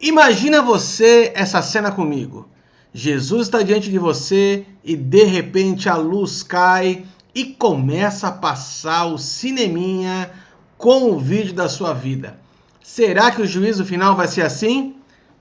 [0.00, 2.48] Imagina você essa cena comigo.
[2.94, 9.06] Jesus está diante de você e de repente a luz cai e começa a passar
[9.06, 10.30] o cineminha
[10.76, 12.38] com o vídeo da sua vida.
[12.82, 14.94] Será que o juízo final vai ser assim?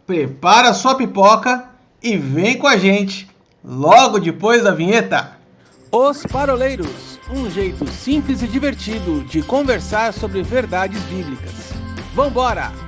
[0.06, 1.70] Prepara sua pipoca
[2.02, 3.30] e vem com a gente
[3.64, 5.38] logo depois da vinheta.
[5.92, 11.72] Os Paroleiros, um jeito simples e divertido de conversar sobre verdades bíblicas.
[12.14, 12.87] Vambora!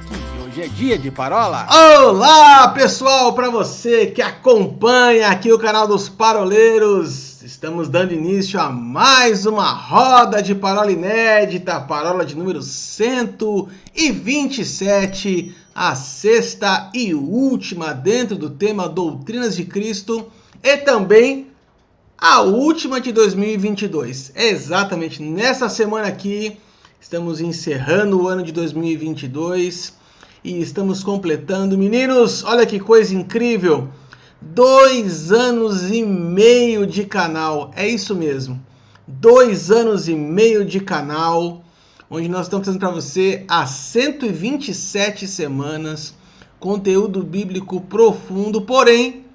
[0.49, 1.67] Hoje é dia de parola.
[2.01, 7.43] Olá, pessoal, para você que acompanha aqui o canal dos Paroleiros.
[7.43, 15.93] Estamos dando início a mais uma roda de parola inédita, parola de número 127, a
[15.93, 20.31] sexta e última dentro do tema Doutrinas de Cristo
[20.63, 21.45] e também
[22.17, 24.31] a última de 2022.
[24.33, 26.57] É exatamente nessa semana aqui,
[26.99, 29.98] estamos encerrando o ano de 2022
[30.43, 33.89] e estamos completando, meninos, olha que coisa incrível!
[34.41, 38.59] Dois anos e meio de canal, é isso mesmo.
[39.05, 41.61] Dois anos e meio de canal,
[42.09, 46.13] onde nós estamos trazendo para você há 127 semanas
[46.59, 49.25] conteúdo bíblico profundo, porém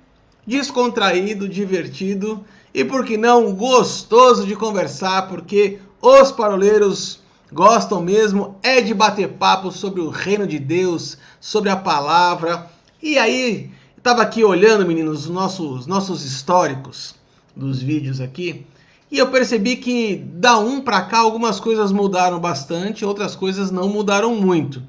[0.47, 7.21] descontraído, divertido e, por que não, gostoso de conversar, porque os paroleiros
[7.55, 12.69] gostam mesmo é de bater papo sobre o reino de Deus, sobre a palavra.
[13.01, 17.15] E aí, estava aqui olhando, meninos, os nossos, nossos históricos
[17.55, 18.67] dos vídeos aqui,
[19.11, 23.89] e eu percebi que da um para cá algumas coisas mudaram bastante, outras coisas não
[23.89, 24.83] mudaram muito,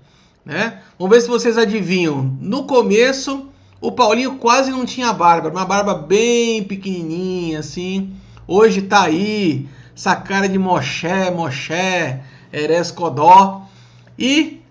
[0.44, 0.82] né?
[0.98, 2.36] Vamos ver se vocês adivinham.
[2.42, 3.48] No começo,
[3.80, 8.14] o Paulinho quase não tinha barba, uma barba bem pequenininha assim.
[8.48, 12.22] Hoje tá aí, essa cara de moché, moché,
[12.56, 13.64] Eres Codó.
[14.18, 14.62] E,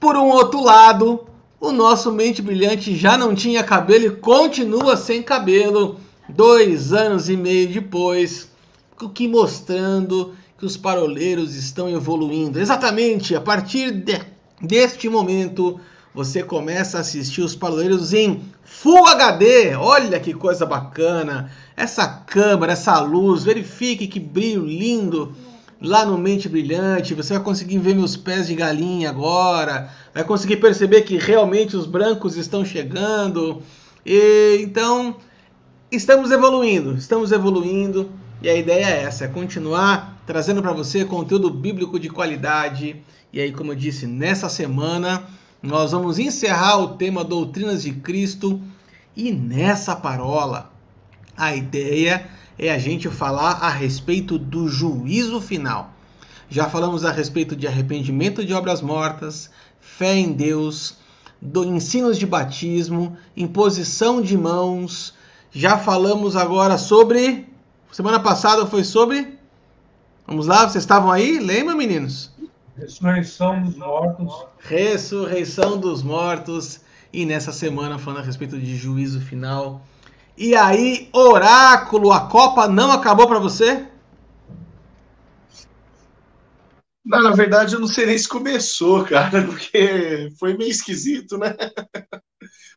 [0.00, 1.24] por um outro lado,
[1.60, 7.36] o nosso mente brilhante já não tinha cabelo e continua sem cabelo, dois anos e
[7.36, 8.50] meio depois,
[9.00, 12.58] o que mostrando que os paroleiros estão evoluindo.
[12.58, 14.20] Exatamente, a partir de,
[14.60, 15.80] deste momento,
[16.12, 19.76] você começa a assistir os paroleiros em Full HD.
[19.76, 21.52] Olha que coisa bacana!
[21.76, 25.32] Essa câmera, essa luz, verifique que brilho lindo
[25.80, 30.56] lá no Mente Brilhante, você vai conseguir ver meus pés de galinha agora, vai conseguir
[30.56, 33.62] perceber que realmente os brancos estão chegando.
[34.04, 35.16] E, então,
[35.90, 38.10] estamos evoluindo, estamos evoluindo,
[38.42, 43.02] e a ideia é essa, é continuar trazendo para você conteúdo bíblico de qualidade.
[43.32, 45.24] E aí, como eu disse, nessa semana
[45.62, 48.60] nós vamos encerrar o tema Doutrinas de Cristo
[49.16, 50.70] e nessa parola
[51.36, 55.92] a ideia é a gente falar a respeito do juízo final.
[56.50, 60.96] Já falamos a respeito de arrependimento de obras mortas, fé em Deus,
[61.40, 65.14] do ensinos de batismo, imposição de mãos.
[65.52, 67.46] Já falamos agora sobre.
[67.92, 69.38] Semana passada foi sobre.
[70.26, 71.38] Vamos lá, vocês estavam aí?
[71.38, 72.30] Lembra, meninos?
[72.76, 74.46] Ressurreição dos mortos.
[74.58, 76.80] Ressurreição dos mortos.
[77.12, 79.82] E nessa semana falando a respeito de juízo final.
[80.40, 83.88] E aí, oráculo, a Copa não acabou para você?
[87.04, 91.56] Não, na verdade, eu não sei nem se começou, cara, porque foi meio esquisito, né?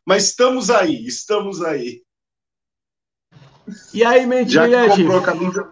[0.04, 2.02] Mas estamos aí, estamos aí.
[3.94, 5.70] E aí, mente Já comprou a camisa,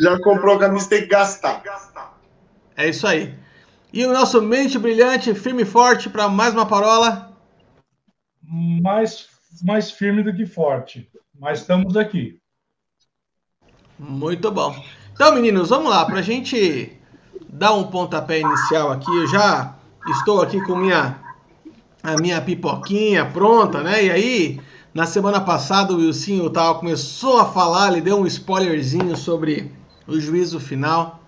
[0.00, 1.62] já comprou a camisa, tem que gastar.
[2.74, 3.38] É isso aí.
[3.92, 7.36] E o nosso mente brilhante, firme e forte para mais uma parola?
[8.42, 9.31] Mais
[9.62, 11.10] mais firme do que forte.
[11.38, 12.40] Mas estamos aqui.
[13.98, 14.74] Muito bom.
[15.12, 16.04] Então, meninos, vamos lá.
[16.04, 16.96] Para a gente
[17.48, 19.76] dar um pontapé inicial aqui, eu já
[20.08, 21.20] estou aqui com minha,
[22.02, 24.04] a minha pipoquinha pronta, né?
[24.04, 24.60] E aí,
[24.94, 29.72] na semana passada, o Wilson tal começou a falar, ele deu um spoilerzinho sobre
[30.06, 31.20] o juízo final.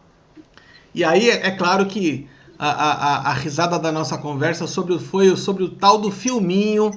[0.94, 5.64] E aí, é, claro que a, a, a, risada da nossa conversa sobre, foi sobre
[5.64, 6.90] o tal do filminho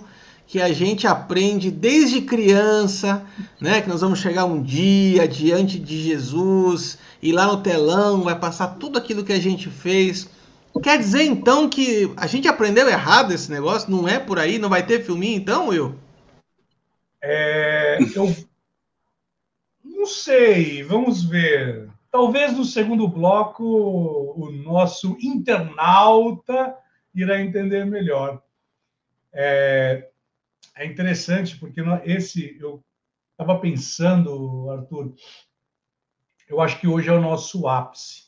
[0.48, 3.26] que a gente aprende desde criança,
[3.60, 3.82] né?
[3.82, 8.76] Que nós vamos chegar um dia diante de Jesus e lá no telão vai passar
[8.80, 10.30] tudo aquilo que a gente fez.
[10.82, 13.92] Quer dizer então que a gente aprendeu errado esse negócio?
[13.92, 14.58] Não é por aí?
[14.58, 15.96] Não vai ter filminho então, Will?
[17.22, 18.34] É, eu
[19.84, 21.90] não sei, vamos ver.
[22.10, 26.74] Talvez no segundo bloco o nosso internauta
[27.14, 28.42] irá entender melhor.
[29.34, 30.08] É,
[30.78, 32.84] é interessante porque esse eu
[33.32, 35.14] estava pensando, Arthur,
[36.48, 38.28] eu acho que hoje é o nosso ápice,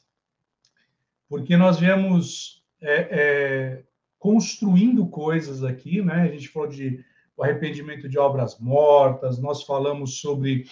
[1.27, 3.83] porque nós viemos é, é,
[4.17, 6.23] construindo coisas aqui, né?
[6.23, 7.03] A gente falou de
[7.37, 10.65] o arrependimento de obras mortas, nós falamos sobre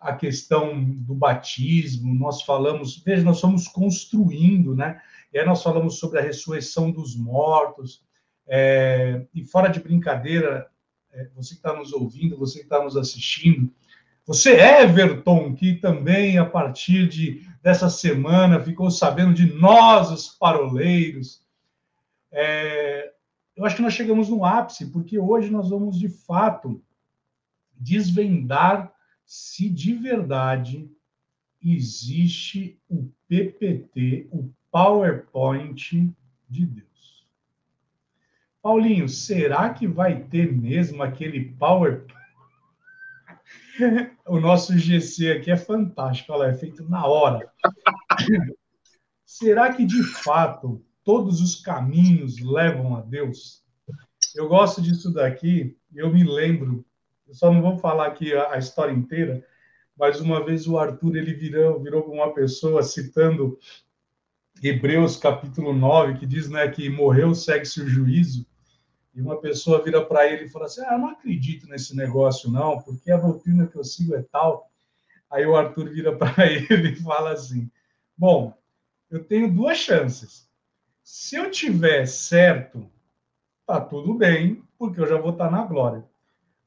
[0.00, 5.00] a questão do batismo, nós falamos, veja, nós estamos construindo, né?
[5.32, 8.02] E aí nós falamos sobre a ressurreição dos mortos,
[8.46, 10.70] é, e fora de brincadeira,
[11.34, 13.70] você que está nos ouvindo, você que está nos assistindo,
[14.26, 21.42] você, Everton, que também a partir de, dessa semana ficou sabendo de nós, os paroleiros,
[22.32, 23.12] é,
[23.54, 26.82] eu acho que nós chegamos no ápice, porque hoje nós vamos, de fato,
[27.74, 28.92] desvendar
[29.26, 30.90] se de verdade
[31.62, 36.14] existe o PPT, o PowerPoint
[36.48, 37.13] de Deus.
[38.64, 42.14] Paulinho, será que vai ter mesmo aquele PowerPoint?
[44.26, 47.52] o nosso GC aqui é fantástico, olha, é feito na hora.
[49.26, 53.62] será que de fato todos os caminhos levam a Deus.
[54.34, 56.86] Eu gosto disso daqui, eu me lembro,
[57.28, 59.46] eu só não vou falar aqui a, a história inteira,
[59.94, 63.58] mas uma vez o Arthur ele virou, virou uma pessoa citando
[64.62, 68.46] Hebreus capítulo 9, que diz né, que morreu, segue-se o juízo,
[69.14, 72.80] e uma pessoa vira para ele e fala assim: Ah, não acredito nesse negócio, não,
[72.80, 74.70] porque a doutrina que eu sigo é tal.
[75.30, 77.70] Aí o Arthur vira para ele e fala assim:
[78.16, 78.56] Bom,
[79.10, 80.48] eu tenho duas chances.
[81.02, 82.90] Se eu tiver certo,
[83.66, 86.04] tá tudo bem, porque eu já vou estar tá na glória.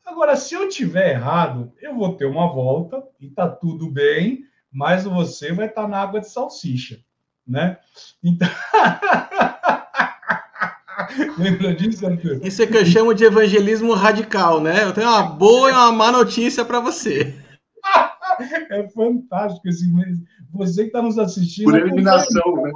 [0.06, 5.04] Agora, se eu tiver errado, eu vou ter uma volta e tá tudo bem, mas
[5.04, 7.04] você vai estar tá na água de salsicha,
[7.46, 7.78] né?
[8.24, 8.48] Então.
[11.38, 12.40] Lembra disso, Arthur?
[12.44, 14.84] Isso é que eu chamo de evangelismo radical, né?
[14.84, 17.36] Eu tenho uma boa e uma má notícia para você.
[18.72, 19.92] é fantástico esse
[20.54, 21.66] Você que está nos assistindo.
[21.66, 22.72] Por eliminação, né?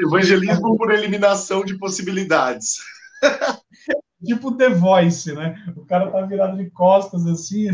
[0.00, 2.76] Evangelismo por eliminação de possibilidades.
[4.24, 5.56] tipo The Voice, né?
[5.76, 7.68] O cara tá virado de costas assim.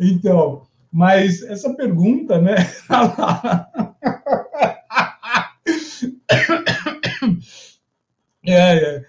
[0.00, 2.56] então, mas essa pergunta, né?
[8.46, 9.04] É, é.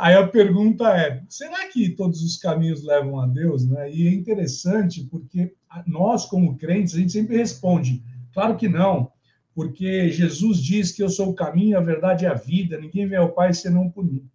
[0.00, 3.66] Aí a pergunta é: será que todos os caminhos levam a Deus?
[3.66, 3.92] Né?
[3.92, 5.54] E é interessante porque
[5.86, 8.02] nós, como crentes, a gente sempre responde:
[8.32, 9.12] claro que não,
[9.54, 13.18] porque Jesus diz que eu sou o caminho, a verdade e a vida, ninguém vem
[13.18, 14.28] ao Pai senão por mim.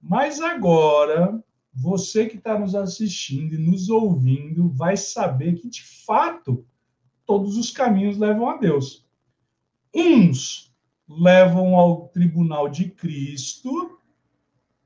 [0.00, 1.42] Mas agora,
[1.72, 6.64] você que está nos assistindo e nos ouvindo vai saber que, de fato,
[7.26, 9.06] todos os caminhos levam a Deus.
[9.94, 10.73] Uns
[11.08, 13.98] levam ao tribunal de Cristo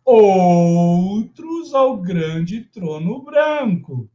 [0.05, 4.11] outros ao grande trono branco.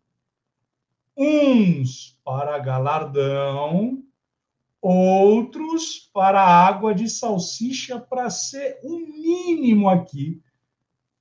[1.16, 4.04] Uns para galardão,
[4.82, 10.42] outros para água de salsicha, para ser o mínimo aqui,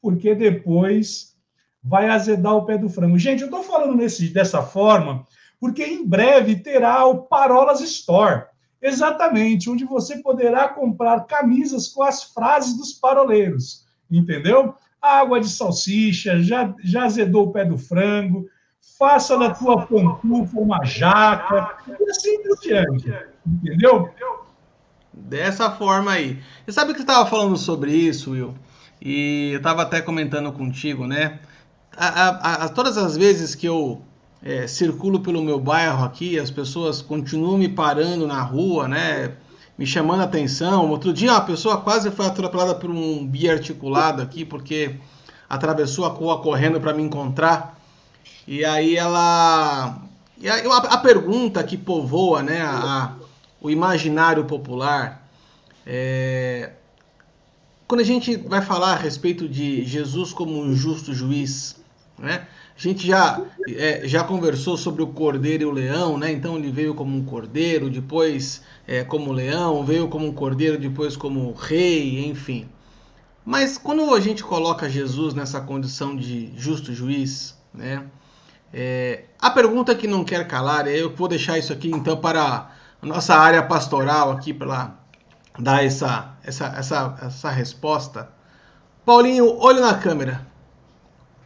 [0.00, 1.37] porque depois
[1.82, 3.19] vai azedar o pé do frango.
[3.19, 5.26] Gente, eu estou falando nesse, dessa forma
[5.62, 8.46] porque em breve terá o Parolas Store.
[8.82, 13.82] Exatamente, onde você poderá comprar camisas com as frases dos paroleiros
[14.19, 14.75] entendeu?
[15.00, 18.49] Água de salsicha, já, já azedou o pé do frango,
[18.99, 23.12] faça da tua pantufa uma jaca, e assim por diante,
[23.46, 24.11] entendeu?
[25.12, 26.40] Dessa forma aí.
[26.64, 28.55] Você sabe que você estava falando sobre isso, Will?
[29.00, 31.40] E eu estava até comentando contigo, né?
[31.97, 34.02] A, a, a, todas as vezes que eu
[34.42, 39.37] é, circulo pelo meu bairro aqui, as pessoas continuam me parando na rua, né?
[39.76, 40.88] me chamando a atenção.
[40.90, 44.96] Outro dia uma pessoa quase foi atropelada por um biarticulado aqui, porque
[45.49, 47.78] atravessou a rua correndo para me encontrar.
[48.46, 49.99] E aí ela.
[50.38, 53.12] E aí, a, pergunta que povoa né, a, a,
[53.61, 55.28] o imaginário popular
[55.87, 56.72] é.
[57.87, 61.76] Quando a gente vai falar a respeito de Jesus como um justo juiz,
[62.18, 62.46] né?
[62.75, 66.33] A gente já, é, já conversou sobre o cordeiro e o leão, né?
[66.33, 71.17] Então ele veio como um cordeiro, depois é, como leão, veio como um cordeiro, depois
[71.17, 72.69] como rei, enfim.
[73.45, 78.05] Mas quando a gente coloca Jesus nessa condição de justo juiz, né?
[78.73, 82.71] É, a pergunta que não quer calar, é, eu vou deixar isso aqui então para
[83.02, 84.95] a nossa área pastoral aqui para
[85.59, 88.31] dar essa, essa, essa, essa resposta.
[89.05, 90.47] Paulinho, olho na câmera.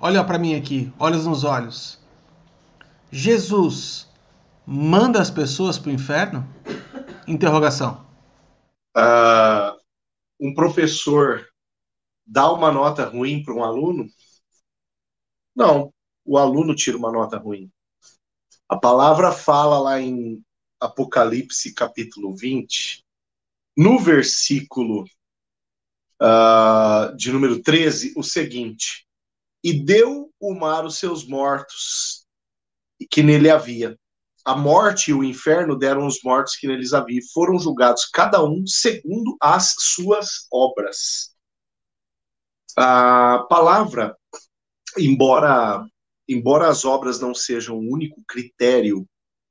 [0.07, 1.99] Olha para mim aqui, olhos nos olhos.
[3.11, 4.09] Jesus
[4.65, 6.49] manda as pessoas para o inferno?
[7.27, 8.07] Interrogação.
[8.97, 9.77] Uh,
[10.39, 11.45] um professor
[12.25, 14.07] dá uma nota ruim para um aluno?
[15.57, 15.93] Não,
[16.25, 17.69] o aluno tira uma nota ruim.
[18.69, 20.41] A palavra fala lá em
[20.79, 23.05] Apocalipse capítulo 20
[23.77, 25.03] no versículo
[26.23, 29.06] uh, de número 13 o seguinte:
[29.67, 32.25] E deu o mar os seus mortos
[33.11, 33.99] que nele havia.
[34.45, 37.21] A morte e o inferno deram os mortos que neles havia.
[37.35, 41.35] Foram julgados cada um segundo as suas obras.
[42.77, 44.17] A palavra,
[44.97, 45.85] embora
[46.29, 49.05] embora as obras não sejam o único critério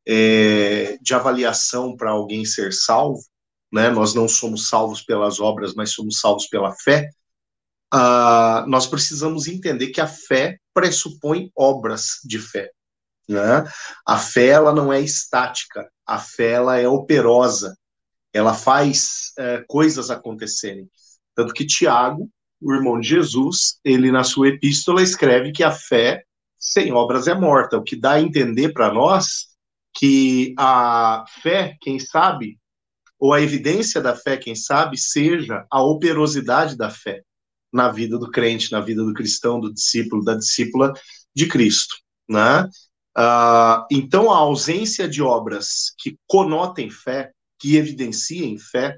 [0.08, 3.20] é, de avaliação para alguém ser salvo,
[3.70, 3.90] né?
[3.90, 7.10] Nós não somos salvos pelas obras, mas somos salvos pela fé.
[7.96, 12.70] Uh, nós precisamos entender que a fé pressupõe obras de fé.
[13.26, 13.64] Né?
[14.06, 17.78] A fé ela não é estática, a fé ela é operosa,
[18.34, 20.90] ela faz é, coisas acontecerem.
[21.34, 22.30] Tanto que Tiago,
[22.62, 26.26] o irmão de Jesus, ele na sua epístola escreve que a fé
[26.60, 29.56] sem obras é morta, o que dá a entender para nós
[29.94, 32.60] que a fé, quem sabe,
[33.18, 37.24] ou a evidência da fé, quem sabe, seja a operosidade da fé
[37.76, 40.94] na vida do crente, na vida do cristão, do discípulo, da discípula
[41.36, 42.70] de Cristo, né?
[43.18, 48.98] Uh, então, a ausência de obras que conotem fé, que evidenciem fé,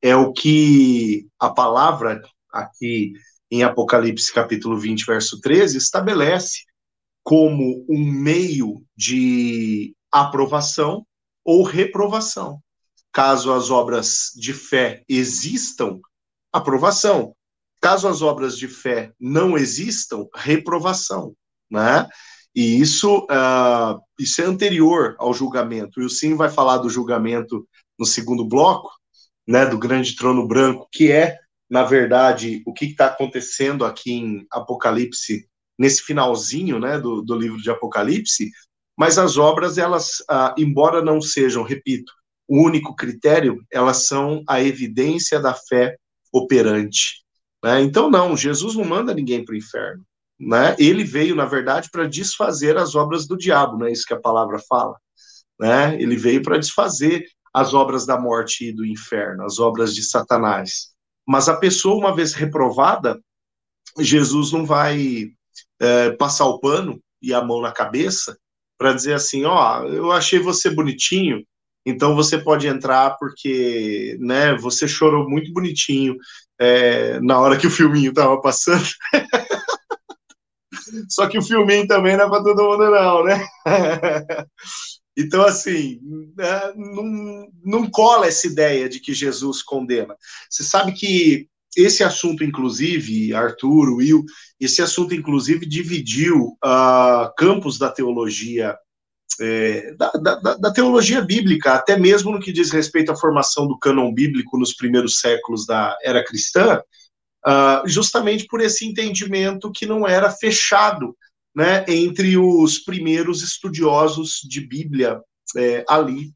[0.00, 3.12] é o que a palavra aqui
[3.50, 6.62] em Apocalipse capítulo 20, verso 13, estabelece
[7.22, 11.06] como um meio de aprovação
[11.44, 12.58] ou reprovação.
[13.12, 16.00] Caso as obras de fé existam,
[16.50, 17.34] aprovação.
[17.80, 21.34] Caso as obras de fé não existam, reprovação,
[21.70, 22.08] né?
[22.54, 26.00] E isso, uh, isso é anterior ao julgamento.
[26.00, 27.66] E o Sim vai falar do julgamento
[27.98, 28.90] no segundo bloco,
[29.46, 31.36] né, do grande trono branco, que é,
[31.70, 35.46] na verdade, o que está acontecendo aqui em Apocalipse,
[35.78, 38.50] nesse finalzinho né, do, do livro de Apocalipse,
[38.98, 42.12] mas as obras, elas, ah, embora não sejam, repito,
[42.48, 45.96] o único critério, elas são a evidência da fé
[46.32, 47.22] operante.
[47.64, 47.82] Né?
[47.82, 50.02] Então, não, Jesus não manda ninguém para o inferno.
[50.38, 50.76] Né?
[50.78, 54.20] Ele veio, na verdade, para desfazer as obras do diabo, não é isso que a
[54.20, 54.96] palavra fala.
[55.58, 56.00] Né?
[56.00, 60.90] Ele veio para desfazer as obras da morte e do inferno, as obras de Satanás.
[61.26, 63.20] Mas a pessoa, uma vez reprovada,
[63.98, 65.32] Jesus não vai
[65.80, 68.38] é, passar o pano e a mão na cabeça
[68.78, 71.44] para dizer assim, ó, eu achei você bonitinho,
[71.88, 76.16] então você pode entrar porque, né, você chorou muito bonitinho
[76.58, 78.84] é, na hora que o filminho tava passando.
[81.08, 83.46] Só que o filminho também não é para todo mundo não, né?
[85.20, 85.98] Então, assim,
[86.36, 90.14] né, não, não cola essa ideia de que Jesus condena.
[90.48, 94.24] Você sabe que esse assunto, inclusive, Arthur, Will,
[94.60, 98.76] esse assunto, inclusive, dividiu uh, campos da teologia,
[99.40, 103.78] é, da, da, da, teologia bíblica, até mesmo no que diz respeito à formação do
[103.78, 106.82] cânon bíblico nos primeiros séculos da era cristã,
[107.46, 111.16] uh, justamente por esse entendimento que não era fechado
[111.54, 115.20] né, entre os primeiros estudiosos de Bíblia
[115.56, 116.32] é, ali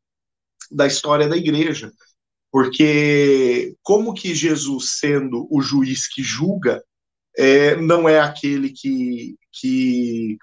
[0.71, 1.93] da história da igreja.
[2.51, 6.83] Porque como que Jesus, sendo o juiz que julga,
[7.37, 10.37] é, não é aquele que, que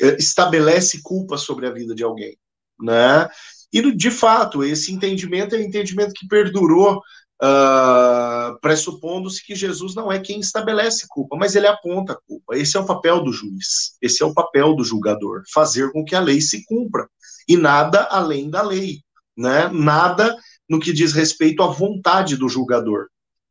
[0.00, 2.36] estabelece culpa sobre a vida de alguém,
[2.80, 3.28] né?
[3.72, 7.00] E, de fato, esse entendimento é um entendimento que perdurou,
[7.42, 12.56] uh, pressupondo-se que Jesus não é quem estabelece culpa, mas ele aponta a culpa.
[12.56, 16.14] Esse é o papel do juiz, esse é o papel do julgador, fazer com que
[16.14, 17.08] a lei se cumpra,
[17.48, 19.00] e nada além da lei,
[19.36, 19.68] né?
[19.68, 20.34] Nada
[20.68, 23.06] no que diz respeito à vontade do julgador.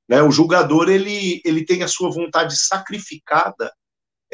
[0.07, 0.21] Né?
[0.21, 3.71] O julgador ele, ele tem a sua vontade sacrificada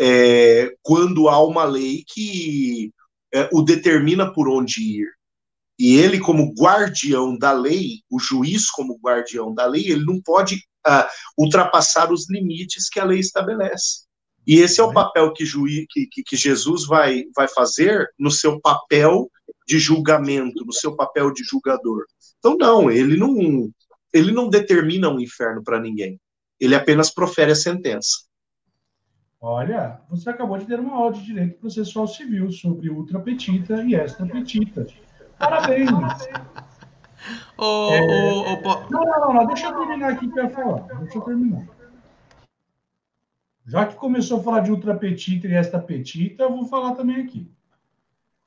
[0.04, 2.92] é, quando há uma lei que
[3.32, 5.08] é, o determina por onde ir.
[5.78, 10.56] E ele, como guardião da lei, o juiz, como guardião da lei, ele não pode
[10.88, 14.06] uh, ultrapassar os limites que a lei estabelece.
[14.46, 18.32] E esse é o papel que, juiz, que, que, que Jesus vai, vai fazer no
[18.32, 19.30] seu papel
[19.68, 22.06] de julgamento, no seu papel de julgador.
[22.40, 23.72] Então, não, ele não,
[24.12, 26.20] ele não determina um inferno para ninguém.
[26.60, 28.31] Ele apenas profere a sentença.
[29.44, 34.86] Olha, você acabou de ter uma aula de direito processual civil sobre ultrapetita e extrapetita.
[35.40, 35.90] Parabéns!
[37.58, 38.02] Oh, é...
[38.02, 40.82] oh, oh, não, não, não, deixa eu terminar aqui para falar.
[41.00, 41.68] Deixa eu terminar.
[43.66, 47.50] Já que começou a falar de ultrapetita e extrapetita, eu vou falar também aqui.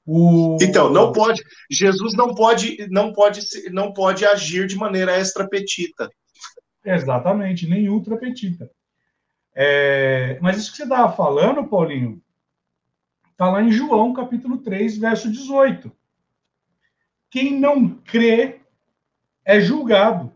[0.06, 0.58] O...
[0.60, 1.42] Então, não pode.
[1.68, 6.08] Jesus não pode, não pode, não pode agir de maneira extrapetita.
[6.84, 8.70] Exatamente, nem ultrapetita.
[9.54, 12.20] É, mas isso que você estava falando, Paulinho,
[13.30, 15.90] está lá em João, capítulo 3, verso 18.
[17.30, 18.61] Quem não crê
[19.44, 20.32] é julgado.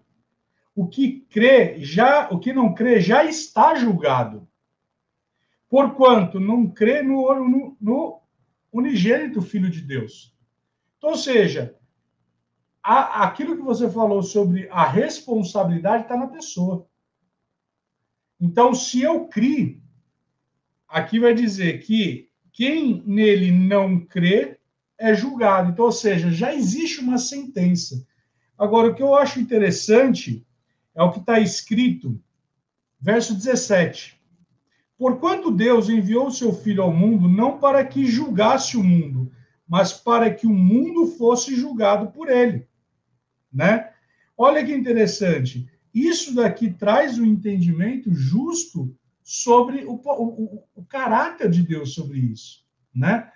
[0.74, 4.48] o que crê já, o que não crê já está julgado.
[5.68, 8.22] Porquanto não crê no, no, no
[8.72, 10.34] unigênito Filho de Deus.
[10.96, 11.76] Então, ou seja,
[12.82, 16.87] a, aquilo que você falou sobre a responsabilidade está na pessoa.
[18.40, 19.80] Então, se eu criei,
[20.88, 24.58] aqui vai dizer que quem nele não crê
[24.98, 25.70] é julgado.
[25.70, 28.04] Então, ou seja, já existe uma sentença.
[28.56, 30.44] Agora, o que eu acho interessante
[30.94, 32.20] é o que está escrito,
[33.00, 34.20] verso 17.
[34.98, 39.30] Porquanto Deus enviou o seu Filho ao mundo não para que julgasse o mundo,
[39.66, 42.66] mas para que o mundo fosse julgado por ele.
[43.52, 43.92] Né?
[44.36, 45.70] Olha que interessante.
[45.94, 52.64] Isso daqui traz um entendimento justo sobre o, o, o, caráter de Deus sobre isso,
[52.94, 53.30] né?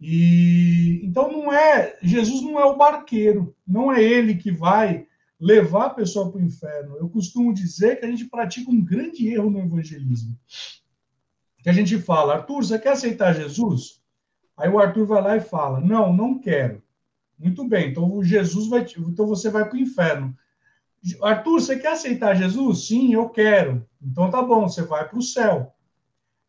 [0.00, 5.06] E então não é Jesus não é o barqueiro, não é ele que vai
[5.40, 6.96] levar a pessoa para o inferno.
[6.96, 10.38] Eu costumo dizer que a gente pratica um grande erro no evangelismo.
[11.62, 14.02] Que a gente fala, Arthur, você quer aceitar Jesus?
[14.56, 16.82] Aí o Arthur vai lá e fala, não, não quero.
[17.38, 20.36] Muito bem, então Jesus vai, então você vai para o inferno.
[21.22, 22.86] Arthur, você quer aceitar Jesus?
[22.86, 23.86] Sim, eu quero.
[24.02, 25.72] Então tá bom, você vai para o céu.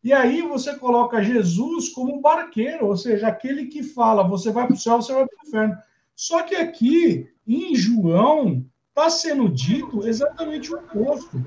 [0.02, 4.74] E aí você coloca Jesus como barqueiro, ou seja, aquele que fala, você vai para
[4.74, 5.78] o céu, você vai para o inferno.
[6.16, 11.46] Só que aqui, em João, está sendo dito exatamente o oposto.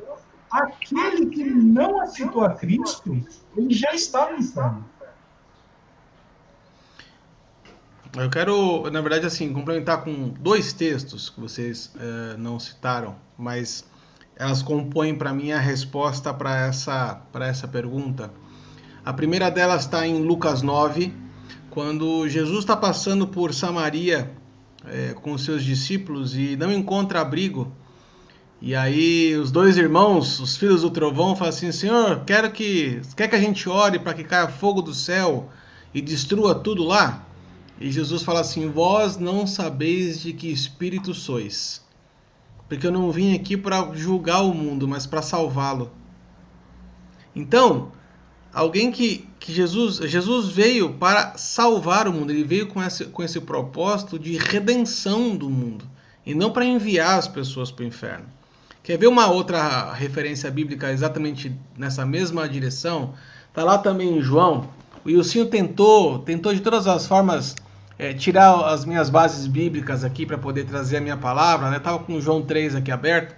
[0.51, 3.19] Aquele que não aceitou a Cristo,
[3.57, 4.85] ele já está no inferno.
[8.15, 13.83] Eu quero, na verdade, assim, complementar com dois textos que vocês é, não citaram, mas
[14.35, 18.31] elas compõem para mim a resposta para essa, essa pergunta.
[19.03, 21.11] A primeira delas está em Lucas 9,
[21.71, 24.31] quando Jesus está passando por Samaria
[24.85, 27.75] é, com seus discípulos e não encontra abrigo.
[28.61, 33.27] E aí os dois irmãos, os filhos do trovão, falam assim: Senhor, quero que quer
[33.27, 35.49] que a gente ore para que caia fogo do céu
[35.91, 37.25] e destrua tudo lá?
[37.83, 41.81] E Jesus fala assim: Vós não sabeis de que espírito sois,
[42.69, 45.91] porque eu não vim aqui para julgar o mundo, mas para salvá-lo.
[47.35, 47.91] Então,
[48.53, 53.21] alguém que, que Jesus, Jesus veio para salvar o mundo, ele veio com esse, com
[53.21, 55.83] esse propósito de redenção do mundo,
[56.25, 58.27] e não para enviar as pessoas para o inferno.
[58.81, 63.13] Quer ver uma outra referência bíblica exatamente nessa mesma direção?
[63.49, 64.69] Está lá também em João.
[65.03, 67.55] O Ilcinho tentou, tentou de todas as formas
[67.97, 71.79] é, tirar as minhas bases bíblicas aqui para poder trazer a minha palavra, né?
[71.79, 73.35] Tava com João 3 aqui aberto.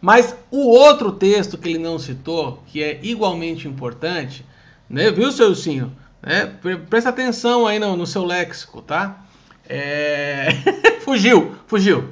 [0.00, 4.44] Mas o outro texto que ele não citou, que é igualmente importante,
[4.88, 5.10] né?
[5.10, 5.92] Viu, seu Ursinho?
[6.22, 6.52] Né?
[6.88, 9.24] Presta atenção aí no, no seu léxico, tá?
[9.68, 10.48] É...
[11.00, 12.10] fugiu, fugiu.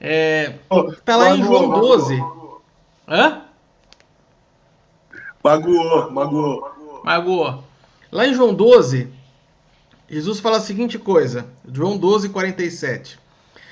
[0.00, 0.54] É...
[1.04, 2.22] Tá lá em João 12.
[3.08, 3.42] Hã?
[5.42, 7.02] Magoou, magoou.
[7.04, 7.64] Magoou.
[8.12, 9.12] Lá em João 12,
[10.10, 13.16] Jesus fala a seguinte coisa, João 12, 47.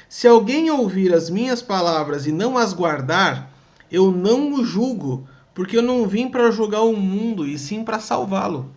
[0.09, 3.51] Se alguém ouvir as minhas palavras e não as guardar,
[3.90, 7.98] eu não o julgo, porque eu não vim para julgar o mundo, e sim para
[7.98, 8.70] salvá-lo.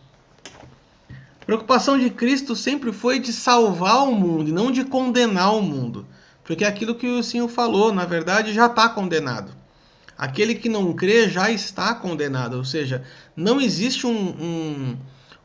[1.39, 5.61] A preocupação de Cristo sempre foi de salvar o mundo e não de condenar o
[5.61, 6.07] mundo.
[6.43, 9.51] Porque é aquilo que o Senhor falou, na verdade, já está condenado.
[10.17, 13.03] Aquele que não crê já está condenado, ou seja,
[13.35, 14.97] não existe um, um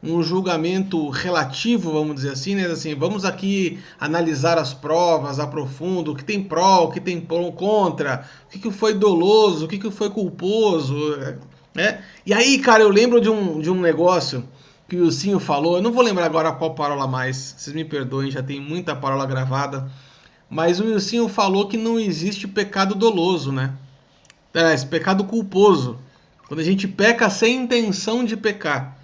[0.03, 2.67] um julgamento relativo, vamos dizer assim, né?
[2.67, 7.21] Assim, vamos aqui analisar as provas a profundo, o que tem pró, o que tem
[7.21, 10.97] contra, o que, que foi doloso, o que, que foi culposo,
[11.75, 12.03] né?
[12.25, 14.45] E aí, cara, eu lembro de um, de um negócio
[14.89, 18.31] que o Sinho falou, eu não vou lembrar agora qual parola mais, vocês me perdoem,
[18.31, 19.91] já tem muita parola gravada,
[20.49, 23.75] mas o Wilsinho falou que não existe pecado doloso, né?
[24.55, 25.99] É, esse pecado culposo.
[26.47, 28.97] Quando a gente peca sem intenção de pecar.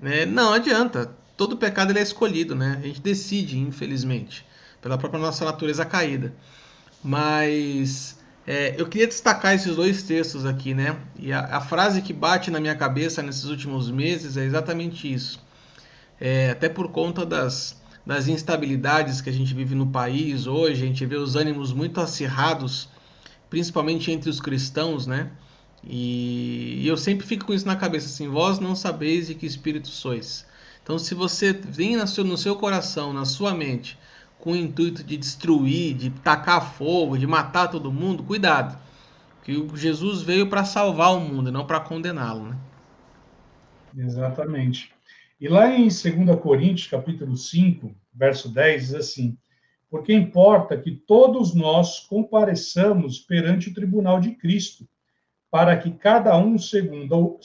[0.00, 0.24] Né?
[0.26, 1.10] Não adianta.
[1.36, 2.80] Todo pecado ele é escolhido, né?
[2.82, 4.44] A gente decide, infelizmente,
[4.82, 6.34] pela própria nossa natureza caída.
[7.02, 8.18] Mas
[8.50, 10.96] é, eu queria destacar esses dois textos aqui, né?
[11.18, 15.38] E a, a, frase que bate na minha cabeça nesses últimos meses é exatamente isso.
[16.18, 20.86] É, até por conta das, das instabilidades que a gente vive no país hoje, a
[20.86, 22.88] gente vê os ânimos muito acirrados,
[23.50, 25.30] principalmente entre os cristãos, né?
[25.84, 29.88] E, eu sempre fico com isso na cabeça, assim, vós não sabeis de que espírito
[29.88, 30.46] sois.
[30.82, 33.98] Então, se você vem no seu, no seu coração, na sua mente,
[34.38, 38.78] com o intuito de destruir, de tacar fogo, de matar todo mundo, cuidado.
[39.44, 42.50] Que Jesus veio para salvar o mundo, não para condená-lo.
[42.50, 42.56] Né?
[43.96, 44.92] Exatamente.
[45.40, 46.02] E lá em 2
[46.42, 49.38] Coríntios, capítulo 5, verso 10, diz assim:
[49.90, 54.86] porque importa que todos nós compareçamos perante o tribunal de Cristo,
[55.50, 57.38] para que cada um segundo,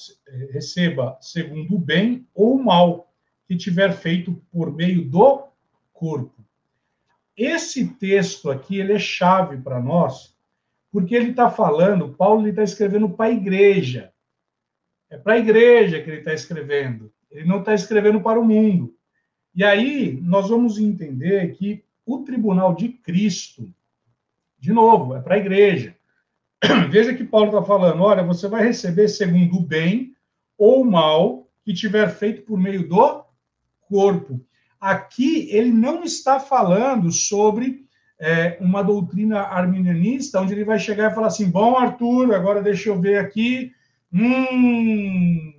[0.51, 3.11] receba segundo o bem ou o mal
[3.47, 5.47] que tiver feito por meio do
[5.91, 6.43] corpo.
[7.35, 10.35] Esse texto aqui ele é chave para nós,
[10.91, 14.13] porque ele está falando, Paulo está escrevendo para a igreja.
[15.09, 17.11] É para a igreja que ele está escrevendo.
[17.31, 18.95] Ele não está escrevendo para o mundo.
[19.55, 23.73] E aí nós vamos entender que o tribunal de Cristo,
[24.59, 25.95] de novo, é para a igreja.
[26.89, 30.13] Veja que Paulo está falando: olha, você vai receber segundo o bem
[30.58, 33.26] ou mal que tiver feito por meio do
[33.82, 34.41] corpo.
[34.80, 37.86] Aqui ele não está falando sobre
[38.19, 42.89] é, uma doutrina arminianista, onde ele vai chegar e falar assim: bom, Arthur, agora deixa
[42.89, 43.71] eu ver aqui.
[44.12, 45.54] Hum,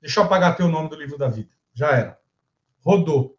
[0.00, 1.50] deixa eu apagar teu nome do livro da vida.
[1.72, 2.18] Já era.
[2.80, 3.36] Rodou.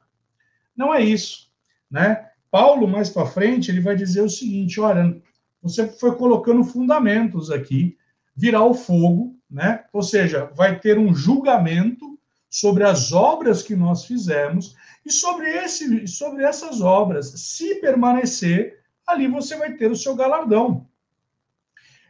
[0.75, 1.49] Não é isso.
[1.89, 2.29] Né?
[2.51, 5.21] Paulo, mais para frente, ele vai dizer o seguinte: olha,
[5.65, 7.97] você foi colocando fundamentos aqui,
[8.35, 9.85] virar o fogo, né?
[9.91, 14.75] Ou seja, vai ter um julgamento sobre as obras que nós fizemos
[15.05, 20.87] e sobre esse, sobre essas obras, se permanecer, ali você vai ter o seu galardão.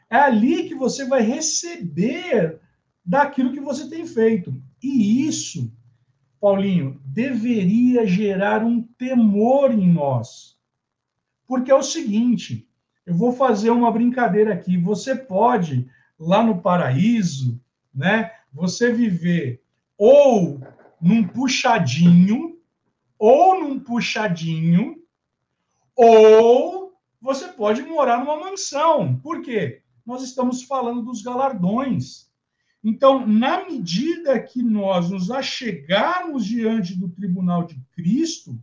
[0.10, 2.60] É ali que você vai receber
[3.06, 4.54] daquilo que você tem feito.
[4.84, 5.72] E isso
[6.46, 10.56] Paulinho, deveria gerar um temor em nós.
[11.48, 12.70] Porque é o seguinte,
[13.06, 14.78] eu vou fazer uma brincadeira aqui.
[14.78, 15.88] Você pode,
[16.20, 17.60] lá no paraíso,
[17.94, 19.62] né, você viver
[19.98, 20.60] ou
[21.00, 22.58] num puxadinho,
[23.18, 24.98] ou num puxadinho,
[25.96, 29.18] ou você pode morar numa mansão.
[29.20, 29.82] Por quê?
[30.06, 32.30] Nós estamos falando dos galardões.
[32.84, 38.60] Então, na medida que nós nos achegarmos diante do tribunal de Cristo,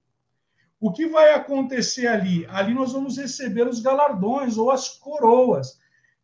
[0.83, 2.45] o que vai acontecer ali?
[2.47, 5.79] Ali nós vamos receber os galardões ou as coroas.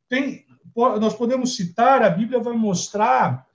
[0.09, 0.44] Tem,
[0.75, 3.47] nós podemos citar, a Bíblia vai mostrar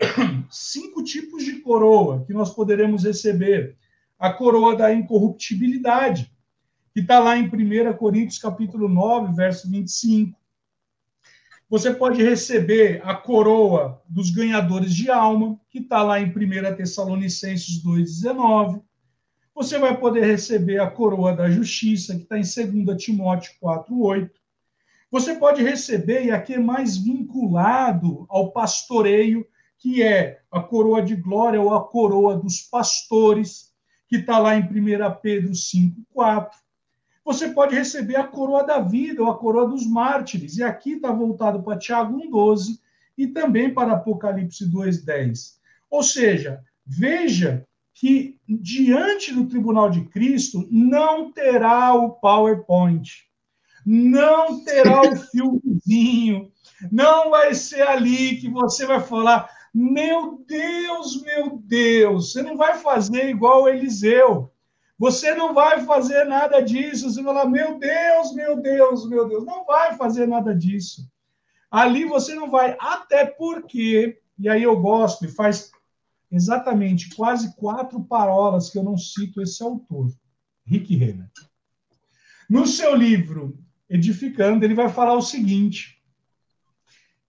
[0.50, 3.76] cinco tipos de coroa que nós poderemos receber.
[4.18, 6.32] A coroa da incorruptibilidade,
[6.94, 10.40] que está lá em 1 Coríntios capítulo 9, verso 25.
[11.68, 17.84] Você pode receber a coroa dos ganhadores de alma, que está lá em 1 Tessalonicenses
[17.84, 18.82] 2,19.
[19.56, 24.30] Você vai poder receber a coroa da justiça, que está em 2 Timóteo 4,8.
[25.10, 29.46] Você pode receber, e aqui é mais vinculado ao pastoreio,
[29.78, 33.72] que é a coroa de glória ou a coroa dos pastores,
[34.06, 34.66] que está lá em 1
[35.22, 36.50] Pedro 5,4.
[37.24, 40.58] Você pode receber a coroa da vida ou a coroa dos mártires.
[40.58, 42.78] E aqui está voltado para Tiago 1,12
[43.16, 45.54] e também para Apocalipse 2,10.
[45.90, 47.66] Ou seja, veja
[47.98, 53.24] que diante do tribunal de Cristo não terá o PowerPoint,
[53.86, 56.52] não terá o filmezinho,
[56.92, 62.76] não vai ser ali que você vai falar: meu Deus, meu Deus, você não vai
[62.76, 64.52] fazer igual Eliseu.
[64.98, 67.10] Você não vai fazer nada disso.
[67.10, 69.44] Você vai falar, meu Deus, meu Deus, meu Deus.
[69.44, 71.06] Não vai fazer nada disso.
[71.70, 72.76] Ali você não vai.
[72.80, 75.70] Até porque, e aí eu gosto, e faz
[76.30, 80.12] exatamente quase quatro parolas que eu não cito esse autor,
[80.64, 81.30] Rick Renner.
[82.48, 83.58] No seu livro
[83.88, 86.02] Edificando, ele vai falar o seguinte: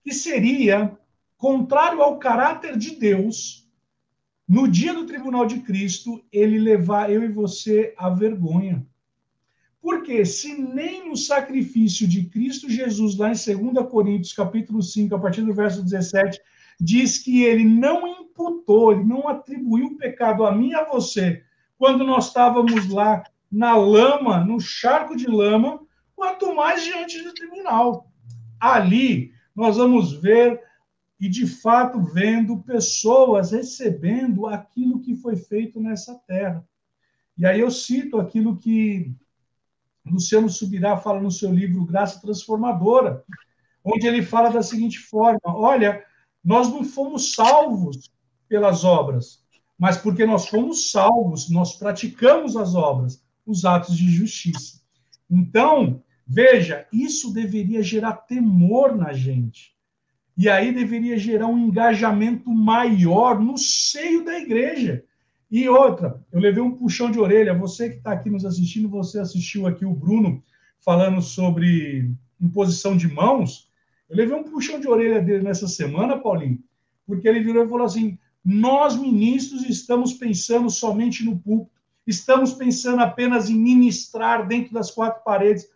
[0.02, 0.96] que seria
[1.36, 3.68] contrário ao caráter de Deus
[4.46, 8.84] no dia do tribunal de Cristo, ele levar eu e você à vergonha.
[9.80, 15.18] Porque se nem no sacrifício de Cristo Jesus, lá em 2 Coríntios, capítulo 5, a
[15.18, 16.40] partir do verso 17,
[16.80, 21.42] diz que ele não imputou, ele não atribuiu o pecado a mim e a você,
[21.76, 25.80] quando nós estávamos lá na lama, no charco de lama,
[26.14, 28.10] quanto mais diante do tribunal.
[28.60, 30.60] Ali nós vamos ver
[31.20, 36.64] e de fato vendo pessoas recebendo aquilo que foi feito nessa terra.
[37.36, 39.12] E aí eu cito aquilo que
[40.04, 43.24] Luciano Subirá fala no seu livro Graça Transformadora,
[43.84, 46.04] onde ele fala da seguinte forma: olha,
[46.44, 48.10] nós não fomos salvos
[48.48, 49.42] pelas obras,
[49.78, 54.80] mas porque nós fomos salvos, nós praticamos as obras, os atos de justiça.
[55.30, 59.76] Então, veja, isso deveria gerar temor na gente.
[60.36, 65.04] E aí deveria gerar um engajamento maior no seio da igreja.
[65.50, 67.58] E outra, eu levei um puxão de orelha.
[67.58, 70.42] Você que está aqui nos assistindo, você assistiu aqui o Bruno
[70.80, 73.67] falando sobre imposição de mãos.
[74.08, 76.62] Eu levei um puxão de orelha dele nessa semana, Paulinho,
[77.06, 83.02] porque ele virou e falou assim: nós ministros estamos pensando somente no púlpito, estamos pensando
[83.02, 85.68] apenas em ministrar dentro das quatro paredes.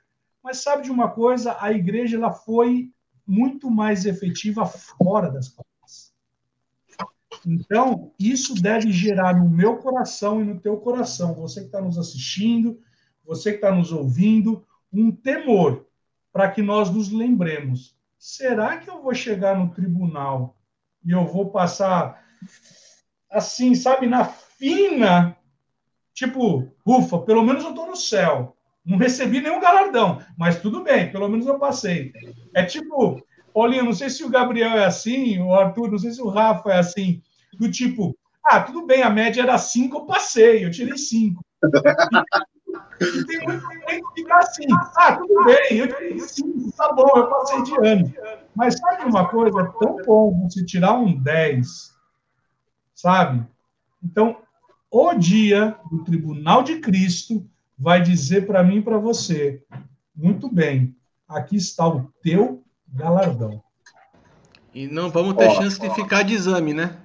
[0.43, 1.57] Mas sabe de uma coisa?
[1.61, 2.91] A igreja ela foi
[3.27, 6.13] muito mais efetiva fora das paredes.
[7.47, 11.99] Então, isso deve gerar no meu coração e no teu coração, você que está nos
[11.99, 12.81] assistindo,
[13.25, 15.87] você que está nos ouvindo, um temor
[16.33, 20.57] para que nós nos lembremos será que eu vou chegar no tribunal
[21.05, 22.25] e eu vou passar
[23.29, 25.37] assim, sabe, na fina?
[26.15, 28.57] Tipo, ufa, pelo menos eu estou no céu.
[28.87, 32.13] Não recebi nenhum galardão, mas tudo bem, pelo menos eu passei.
[32.55, 33.21] É tipo,
[33.53, 36.71] Paulinho, não sei se o Gabriel é assim, o Arthur, não sei se o Rafa
[36.71, 37.21] é assim,
[37.59, 41.45] do tipo, ah, tudo bem, a média era cinco, eu passei, eu tirei cinco.
[42.99, 47.63] tem muito que ficar assim, ah, tudo bem, eu tirei cinco, tá bom, eu passei
[47.63, 48.15] de ano.
[48.55, 49.61] Mas sabe uma coisa?
[49.61, 51.95] É tão bom você tirar um 10,
[52.95, 53.47] sabe?
[54.03, 54.37] Então,
[54.91, 59.63] o dia do tribunal de Cristo vai dizer para mim e para você:
[60.15, 60.95] muito bem,
[61.29, 63.63] aqui está o teu galardão.
[64.75, 66.99] E não vamos ter Ó, chance de ficar de exame, né?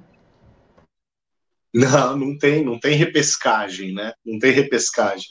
[1.74, 4.14] Não, não tem, não tem repescagem, né?
[4.26, 5.28] Não tem repescagem.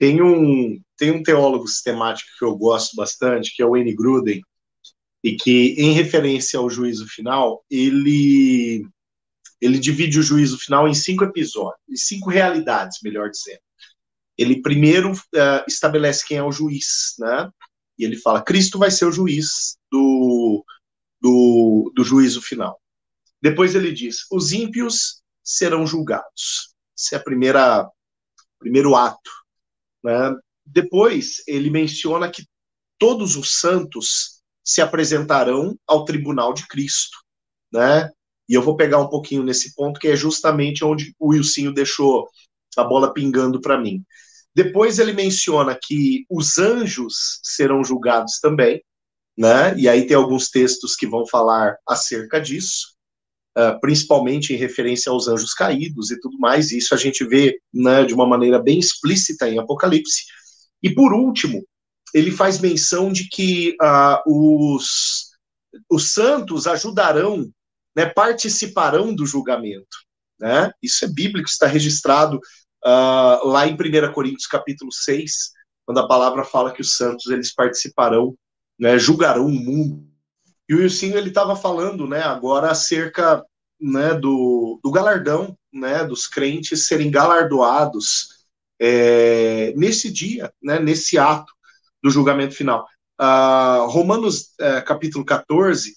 [0.00, 3.94] Tem um, tem um teólogo sistemático que eu gosto bastante, que é o N.
[3.94, 4.40] Gruden,
[5.22, 8.84] e que, em referência ao juízo final, ele,
[9.60, 13.60] ele divide o juízo final em cinco episódios, em cinco realidades, melhor dizendo
[14.40, 17.50] ele primeiro uh, estabelece quem é o juiz, né?
[17.98, 20.64] E ele fala: Cristo vai ser o juiz do,
[21.20, 22.80] do, do juízo final.
[23.42, 26.74] Depois ele diz: os ímpios serão julgados.
[26.96, 27.86] Esse é primeira
[28.58, 29.30] primeiro ato.
[30.02, 30.34] Né?
[30.64, 32.44] Depois ele menciona que
[32.98, 37.16] todos os santos se apresentarão ao tribunal de Cristo,
[37.72, 38.10] né?
[38.48, 42.28] E eu vou pegar um pouquinho nesse ponto que é justamente onde o Wilsinho deixou
[42.76, 44.04] a bola pingando para mim.
[44.54, 48.82] Depois ele menciona que os anjos serão julgados também,
[49.38, 49.76] né?
[49.78, 52.96] E aí tem alguns textos que vão falar acerca disso,
[53.56, 56.70] uh, principalmente em referência aos anjos caídos e tudo mais.
[56.70, 60.24] E isso a gente vê, né, de uma maneira bem explícita em Apocalipse.
[60.82, 61.64] E por último,
[62.14, 65.30] ele faz menção de que uh, os,
[65.90, 67.50] os santos ajudarão,
[67.96, 69.96] né, participarão do julgamento.
[70.38, 70.70] Né?
[70.82, 72.38] Isso é bíblico, está registrado
[72.84, 75.52] uh, lá em 1 Coríntios capítulo 6,
[75.84, 78.34] quando a palavra fala que os santos eles participarão,
[78.78, 80.09] né, julgarão o mundo.
[80.70, 83.44] E o Wilson ele estava falando, né, agora acerca
[83.80, 88.46] né, do, do galardão, né, dos crentes serem galardoados
[88.78, 91.52] é, nesse dia, né, nesse ato
[92.00, 92.86] do julgamento final.
[93.20, 95.96] Uh, Romanos uh, capítulo 14,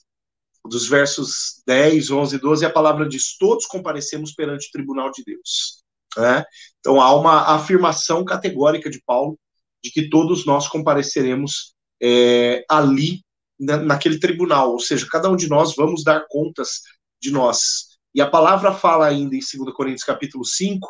[0.66, 5.24] dos versos 10, 11 e 12, a palavra diz: Todos comparecemos perante o tribunal de
[5.24, 5.84] Deus.
[6.18, 6.44] Né?
[6.80, 9.38] Então há uma afirmação categórica de Paulo
[9.84, 13.22] de que todos nós compareceremos é, ali
[13.64, 16.82] na, naquele tribunal, ou seja, cada um de nós vamos dar contas
[17.22, 17.94] de nós.
[18.14, 20.88] E a palavra fala ainda em 2 Coríntios capítulo 5,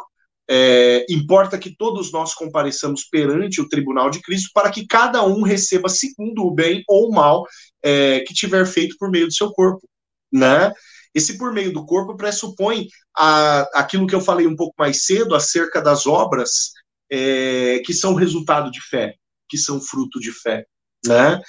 [0.49, 5.41] é, importa que todos nós compareçamos perante o tribunal de Cristo para que cada um
[5.41, 7.45] receba segundo o bem ou o mal
[7.81, 9.88] é, que tiver feito por meio do seu corpo,
[10.31, 10.73] né?
[11.15, 15.36] Esse por meio do corpo pressupõe a, aquilo que eu falei um pouco mais cedo
[15.36, 16.71] acerca das obras
[17.09, 19.15] é, que são resultado de fé,
[19.47, 20.65] que são fruto de fé,
[21.05, 21.39] né?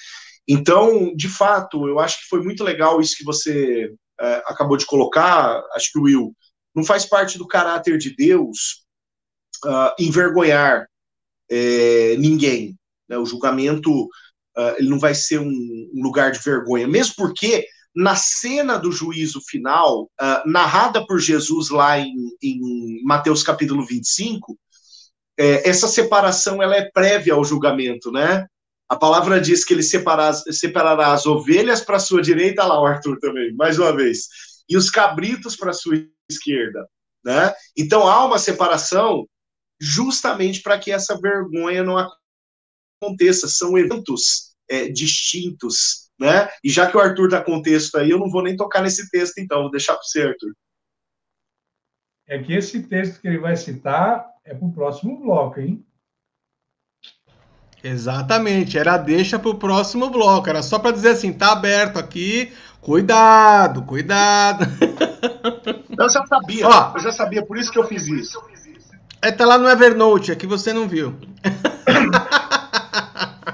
[0.46, 4.86] Então, de fato, eu acho que foi muito legal isso que você é, acabou de
[4.86, 6.34] colocar, acho que o Will,
[6.74, 8.84] não faz parte do caráter de Deus
[9.64, 10.86] uh, envergonhar
[11.50, 12.76] é, ninguém.
[13.08, 13.16] Né?
[13.16, 13.90] O julgamento
[14.56, 18.90] uh, ele não vai ser um, um, lugar de vergonha, mesmo porque na cena do
[18.90, 24.58] juízo final, uh, narrada por Jesus lá em, em Mateus capítulo 25,
[25.38, 28.46] é, essa separação ela é prévia ao julgamento, né?
[28.94, 32.86] A palavra diz que ele separar, separará as ovelhas para a sua direita, lá o
[32.86, 34.28] Arthur também, mais uma vez,
[34.68, 35.96] e os cabritos para a sua
[36.30, 36.88] esquerda,
[37.24, 37.52] né?
[37.76, 39.28] Então há uma separação
[39.80, 41.96] justamente para que essa vergonha não
[43.02, 43.48] aconteça.
[43.48, 46.48] São eventos é, distintos, né?
[46.62, 49.38] E já que o Arthur dá contexto aí, eu não vou nem tocar nesse texto,
[49.38, 50.54] então, vou deixar para você, Arthur.
[52.28, 55.84] É que esse texto que ele vai citar é para o próximo bloco, hein?
[57.84, 62.50] Exatamente, era deixa para o próximo bloco, era só para dizer assim, tá aberto aqui,
[62.80, 64.64] cuidado, cuidado.
[65.96, 68.42] Eu já sabia, Ó, eu já sabia, por isso que eu fiz isso.
[69.22, 71.14] É, tá lá no Evernote, aqui você não viu.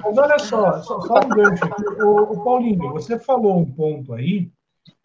[0.03, 1.85] Mas olha só, só, só um gancho aqui.
[2.03, 4.51] O, o, Paulinho, você falou um ponto aí,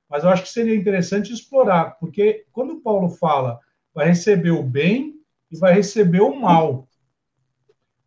[0.10, 3.60] mas eu acho que seria interessante explorar, porque quando o Paulo fala
[3.94, 5.14] vai receber o bem
[5.52, 6.88] e vai receber o mal.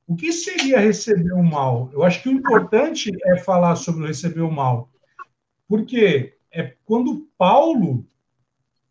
[0.09, 1.91] O que seria receber o mal?
[1.93, 4.89] Eu acho que o importante é falar sobre receber o mal.
[5.69, 8.07] Porque é quando Paulo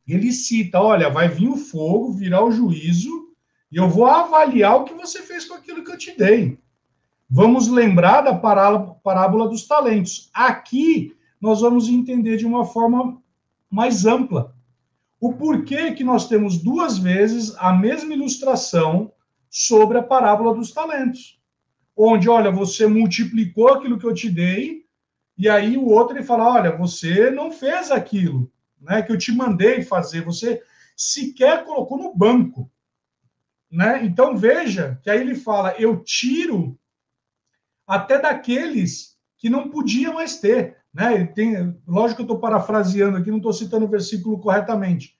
[0.08, 3.30] ele cita, olha, vai vir o fogo, virá o juízo,
[3.72, 6.60] e eu vou avaliar o que você fez com aquilo que eu te dei.
[7.28, 10.30] Vamos lembrar da parábola dos talentos.
[10.32, 13.20] Aqui nós vamos entender de uma forma
[13.72, 14.56] mais ampla.
[15.20, 19.12] O porquê que nós temos duas vezes a mesma ilustração
[19.50, 21.40] sobre a parábola dos talentos.
[21.96, 24.86] Onde, olha, você multiplicou aquilo que eu te dei,
[25.38, 29.32] e aí o outro ele fala: olha, você não fez aquilo né, que eu te
[29.32, 30.62] mandei fazer, você
[30.96, 32.70] sequer colocou no banco.
[33.72, 34.04] Né?
[34.06, 36.78] Então veja que aí ele fala: eu tiro
[37.86, 40.78] até daqueles que não podia mais ter.
[40.94, 41.14] Né?
[41.14, 45.16] Ele tem, lógico que eu estou parafraseando aqui, não estou citando o versículo corretamente.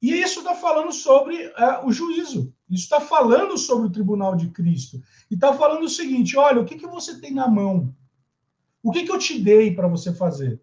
[0.00, 2.54] E isso está falando sobre uh, o juízo.
[2.70, 5.02] Isso está falando sobre o tribunal de Cristo.
[5.28, 7.94] E está falando o seguinte: olha, o que, que você tem na mão?
[8.82, 10.60] O que, que eu te dei para você fazer?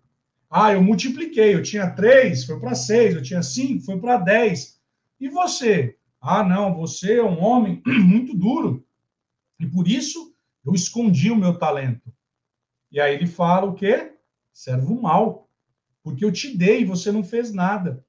[0.50, 4.80] Ah, eu multipliquei, eu tinha três, foi para seis, eu tinha cinco, foi para dez.
[5.20, 5.98] E você?
[6.22, 8.86] Ah, não, você é um homem muito duro.
[9.60, 10.34] E por isso
[10.66, 12.12] eu escondi o meu talento.
[12.90, 14.14] E aí ele fala o quê?
[14.54, 15.50] Servo mal.
[16.02, 18.06] Porque eu te dei e você não fez nada.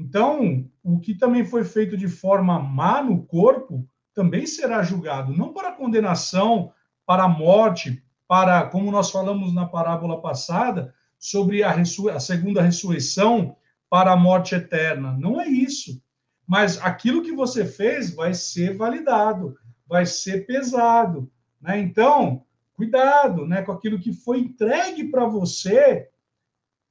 [0.00, 5.52] Então, o que também foi feito de forma má no corpo também será julgado, não
[5.52, 6.72] para condenação,
[7.04, 13.54] para a morte, para, como nós falamos na parábola passada, sobre a, a segunda ressurreição
[13.90, 15.12] para a morte eterna.
[15.18, 16.02] Não é isso.
[16.46, 19.54] Mas aquilo que você fez vai ser validado,
[19.86, 21.30] vai ser pesado.
[21.60, 21.78] Né?
[21.78, 22.42] Então,
[22.74, 26.08] cuidado né, com aquilo que foi entregue para você.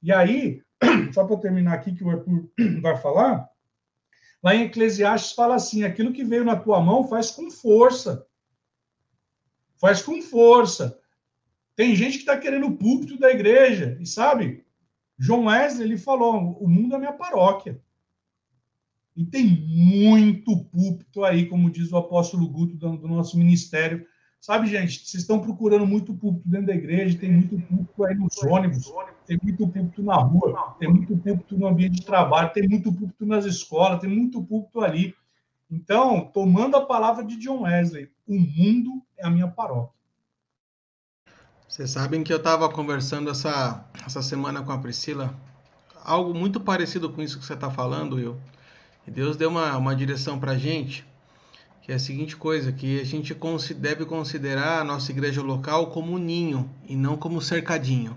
[0.00, 0.62] E aí,
[1.12, 3.48] só para terminar aqui, que o Arthur vai falar,
[4.42, 8.26] lá em Eclesiastes fala assim: aquilo que veio na tua mão faz com força.
[9.76, 10.98] Faz com força.
[11.74, 14.64] Tem gente que está querendo o púlpito da igreja, e sabe?
[15.18, 17.80] João Wesley ele falou: o mundo é minha paróquia.
[19.16, 24.06] E tem muito púlpito aí, como diz o apóstolo Guto do, do nosso ministério.
[24.40, 28.42] Sabe, gente, vocês estão procurando muito púlpito dentro da igreja, tem muito púlpito aí nos
[28.42, 28.90] ônibus,
[29.26, 33.26] tem muito púlpito na rua, tem muito púlpito no ambiente de trabalho, tem muito púlpito
[33.26, 35.14] nas escolas, tem muito púlpito ali.
[35.70, 40.00] Então, tomando a palavra de John Wesley, o mundo é a minha paróquia.
[41.68, 45.38] Vocês sabem que eu estava conversando essa, essa semana com a Priscila,
[46.02, 48.40] algo muito parecido com isso que você está falando, Will.
[49.06, 51.06] E Deus deu uma, uma direção para a gente,
[51.82, 53.34] que é a seguinte coisa, que a gente
[53.74, 58.16] deve considerar a nossa igreja local como ninho e não como cercadinho.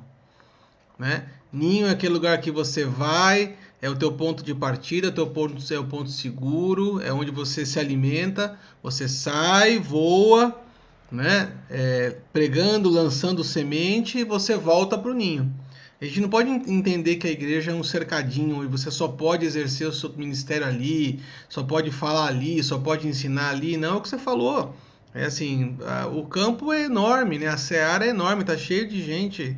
[0.97, 1.27] Né?
[1.51, 5.61] Ninho é aquele lugar que você vai, é o teu ponto de partida, teu ponto,
[5.73, 10.57] é o ponto seguro, é onde você se alimenta, você sai, voa,
[11.11, 15.53] né, é, pregando, lançando semente, e você volta para o ninho.
[16.03, 19.45] A gente não pode entender que a igreja é um cercadinho e você só pode
[19.45, 23.77] exercer o seu ministério ali, só pode falar ali, só pode ensinar ali.
[23.77, 24.75] Não é o que você falou.
[25.13, 25.77] É assim,
[26.13, 27.47] o campo é enorme, né?
[27.47, 29.55] A seara é enorme, tá cheio de gente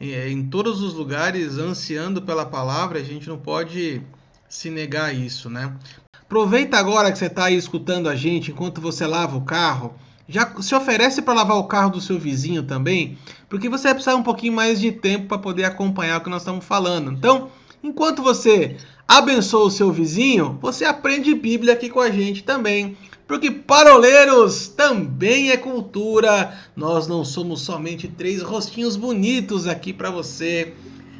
[0.00, 3.00] em, em todos os lugares ansiando pela palavra.
[3.00, 4.00] A gente não pode
[4.48, 5.74] se negar a isso, né?
[6.14, 9.96] Aproveita agora que você está aí escutando a gente enquanto você lava o carro
[10.28, 13.16] já se oferece para lavar o carro do seu vizinho também,
[13.48, 16.42] porque você vai precisar um pouquinho mais de tempo para poder acompanhar o que nós
[16.42, 17.10] estamos falando.
[17.10, 17.50] Então,
[17.82, 22.96] enquanto você abençoa o seu vizinho, você aprende Bíblia aqui com a gente também.
[23.26, 26.58] Porque paroleiros também é cultura.
[26.74, 30.72] Nós não somos somente três rostinhos bonitos aqui para você,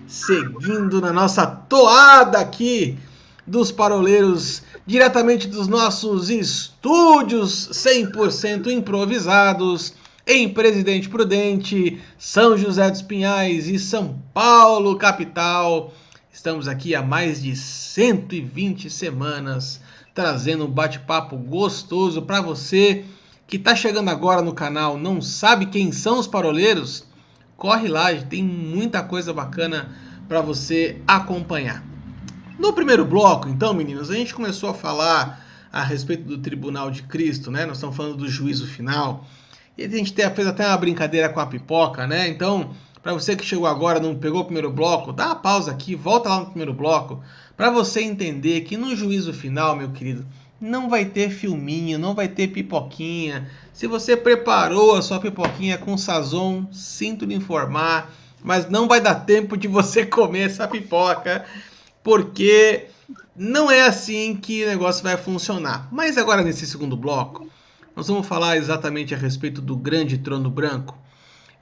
[0.07, 2.97] seguindo na nossa toada aqui
[3.47, 9.93] dos paroleiros diretamente dos nossos estúdios 100% improvisados
[10.27, 15.93] em Presidente Prudente, São José dos Pinhais e São Paulo, capital.
[16.33, 19.79] Estamos aqui há mais de 120 semanas
[20.15, 23.05] trazendo um bate-papo gostoso para você
[23.47, 27.05] que está chegando agora no canal, não sabe quem são os paroleiros?
[27.59, 29.95] Corre lá, tem muita coisa bacana
[30.27, 31.98] para você acompanhar.
[32.59, 37.05] No primeiro bloco, então, meninos, a gente começou a falar a respeito do Tribunal de
[37.05, 37.65] Cristo, né?
[37.65, 39.25] Nós estamos falando do juízo final.
[39.77, 42.27] E a gente fez até uma brincadeira com a pipoca, né?
[42.27, 45.95] Então, para você que chegou agora, não pegou o primeiro bloco, dá uma pausa aqui,
[45.95, 47.23] volta lá no primeiro bloco,
[47.57, 50.27] para você entender que no juízo final, meu querido,
[50.61, 53.49] não vai ter filminho, não vai ter pipoquinha.
[53.73, 59.15] Se você preparou a sua pipoquinha com sazon, sinto lhe informar, mas não vai dar
[59.15, 61.45] tempo de você comer essa pipoca
[62.09, 62.87] porque
[63.37, 65.91] não é assim que o negócio vai funcionar.
[65.93, 67.47] Mas agora, nesse segundo bloco,
[67.95, 70.97] nós vamos falar exatamente a respeito do grande trono branco.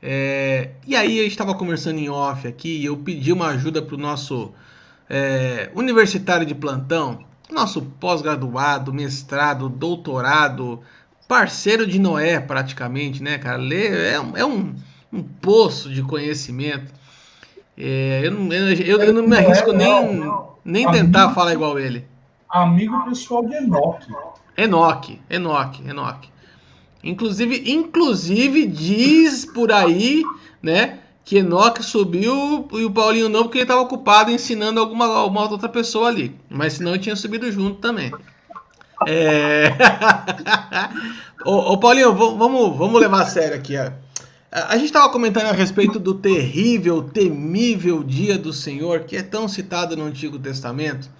[0.00, 3.82] É, e aí, a gente estava conversando em off aqui e eu pedi uma ajuda
[3.82, 4.52] para o nosso
[5.10, 10.80] é, universitário de plantão, nosso pós-graduado, mestrado, doutorado,
[11.26, 13.60] parceiro de Noé, praticamente, né, cara?
[13.74, 14.76] É, é um,
[15.12, 16.94] um poço de conhecimento.
[17.78, 19.90] É, eu, não, eu, eu, não me arrisco nem,
[20.64, 22.06] nem tentar falar igual ele.
[22.48, 24.12] Amigo pessoal de Enoque.
[24.56, 26.30] Enoque, Enoque, Enoque.
[27.04, 30.22] Inclusive, inclusive diz por aí,
[30.62, 35.50] né, que Enoque subiu e o Paulinho não porque ele estava ocupado ensinando alguma, alguma
[35.50, 36.34] outra pessoa ali.
[36.48, 38.10] Mas senão ele tinha subido junto também.
[39.06, 39.70] É...
[41.44, 43.76] ô, ô, Paulinho, vamos, vamos levar a sério aqui.
[43.76, 44.05] Ó.
[44.50, 49.48] A gente estava comentando a respeito do terrível, temível dia do Senhor, que é tão
[49.48, 51.10] citado no Antigo Testamento.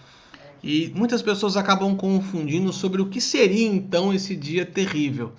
[0.63, 5.33] E muitas pessoas acabam confundindo sobre o que seria então esse dia terrível.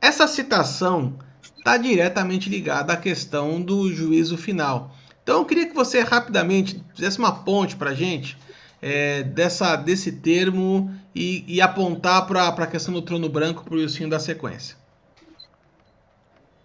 [0.00, 1.14] Essa citação
[1.56, 4.94] está diretamente ligada à questão do juízo final.
[5.22, 8.36] Então eu queria que você rapidamente fizesse uma ponte para a gente
[8.82, 13.88] é, dessa, desse termo e, e apontar para a questão do trono branco para o
[13.88, 14.76] fim da sequência.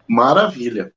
[0.07, 0.93] Maravilha.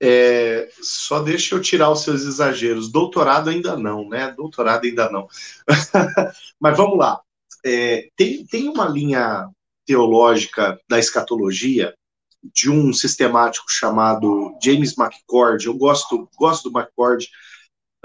[0.00, 2.90] É, só deixa eu tirar os seus exageros.
[2.90, 4.32] Doutorado ainda não, né?
[4.36, 5.26] Doutorado ainda não.
[6.60, 7.20] Mas vamos lá.
[7.64, 9.48] É, tem, tem uma linha
[9.84, 11.94] teológica da escatologia
[12.54, 15.66] de um sistemático chamado James McCord.
[15.66, 17.28] Eu gosto, gosto do McCord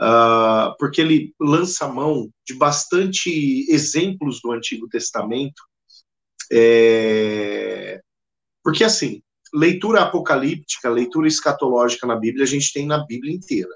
[0.01, 5.61] uh, porque ele lança mão de bastante exemplos do Antigo Testamento.
[6.51, 8.01] É,
[8.63, 9.21] porque, assim,
[9.53, 13.69] leitura apocalíptica, leitura escatológica na Bíblia, a gente tem na Bíblia inteira.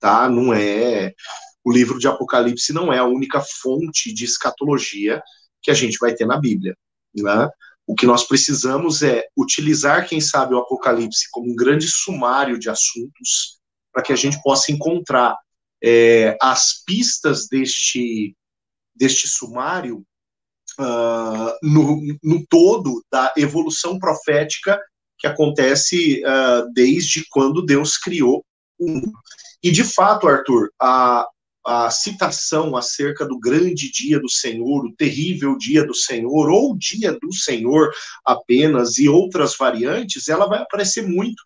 [0.00, 0.28] Tá?
[0.28, 1.14] Não é.
[1.64, 5.22] O livro de Apocalipse não é a única fonte de escatologia
[5.62, 6.76] que a gente vai ter na Bíblia.
[7.14, 7.48] Né?
[7.86, 12.68] O que nós precisamos é utilizar, quem sabe, o Apocalipse como um grande sumário de
[12.68, 13.60] assuntos
[13.92, 15.36] para que a gente possa encontrar
[15.82, 18.36] é, as pistas deste,
[18.94, 20.04] deste sumário
[20.78, 24.80] uh, no, no todo da evolução profética
[25.18, 28.44] que acontece uh, desde quando Deus criou
[28.78, 29.12] o mundo.
[29.62, 31.26] E, de fato, Arthur, a,
[31.66, 37.12] a citação acerca do grande dia do Senhor, o terrível dia do Senhor, ou dia
[37.12, 37.90] do Senhor
[38.24, 41.42] apenas, e outras variantes, ela vai aparecer muito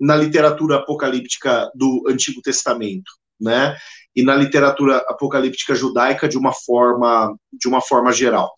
[0.00, 3.76] na literatura apocalíptica do Antigo Testamento, né?
[4.14, 8.52] E na literatura apocalíptica judaica de uma forma de uma forma geral.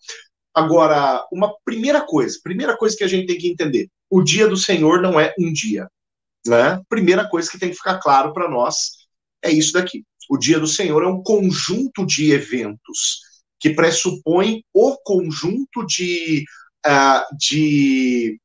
[0.53, 4.55] Agora, uma primeira coisa, primeira coisa que a gente tem que entender, o dia do
[4.55, 5.89] Senhor não é um dia,
[6.47, 6.81] né?
[6.87, 9.05] Primeira coisa que tem que ficar claro para nós
[9.43, 10.03] é isso daqui.
[10.29, 13.19] O dia do Senhor é um conjunto de eventos
[13.59, 16.45] que pressupõe o conjunto de,
[16.85, 18.39] uh, de,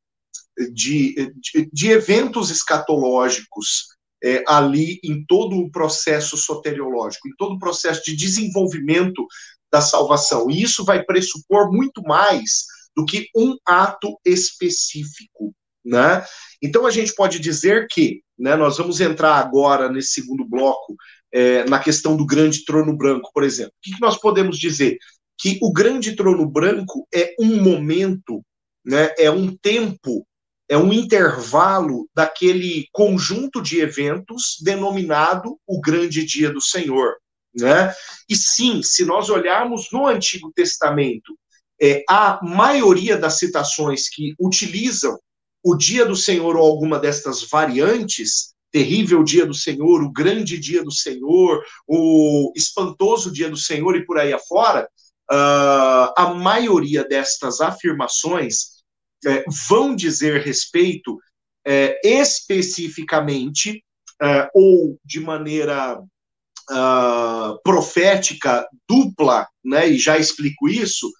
[0.72, 3.86] de, de, de, eventos escatológicos
[4.22, 9.26] é, ali em todo o processo soteriológico, em todo o processo de desenvolvimento
[9.72, 10.50] da salvação.
[10.50, 15.54] E isso vai pressupor muito mais do que um ato específico.
[15.84, 16.24] Né?
[16.62, 20.94] Então a gente pode dizer que, né, nós vamos entrar agora nesse segundo bloco
[21.32, 23.72] é, na questão do grande trono branco, por exemplo.
[23.78, 24.98] O que, nós podemos dizer?
[25.38, 28.44] Que o grande trono branco é um momento,
[28.84, 30.26] né, é um tempo,
[30.70, 37.16] é um intervalo daquele conjunto de eventos denominado o grande dia do Senhor.
[37.52, 37.92] Né?
[38.28, 41.36] E sim, se nós olharmos no Antigo Testamento,
[41.82, 45.18] é, a maioria das citações que utilizam
[45.60, 50.84] o dia do Senhor ou alguma destas variantes, terrível dia do Senhor, o grande dia
[50.84, 54.88] do Senhor, o espantoso dia do Senhor e por aí afora,
[55.32, 58.79] uh, a maioria destas afirmações
[59.26, 61.18] é, vão dizer respeito
[61.66, 63.84] é, especificamente
[64.22, 71.10] é, ou de maneira uh, profética dupla, né, e já explico isso,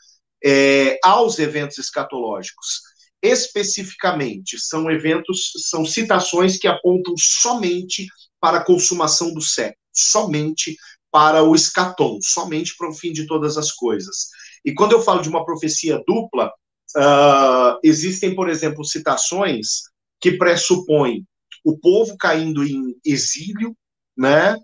[0.45, 2.81] é, aos eventos escatológicos
[3.23, 8.07] especificamente são eventos, são citações que apontam somente
[8.41, 10.77] para a consumação do século, somente
[11.11, 14.29] para o escatom, somente para o fim de todas as coisas.
[14.65, 16.51] E quando eu falo de uma profecia dupla,
[16.97, 19.83] uh, existem, por exemplo, citações
[20.21, 21.25] que pressupõem
[21.65, 23.77] o povo caindo em exílio,
[24.17, 24.57] né?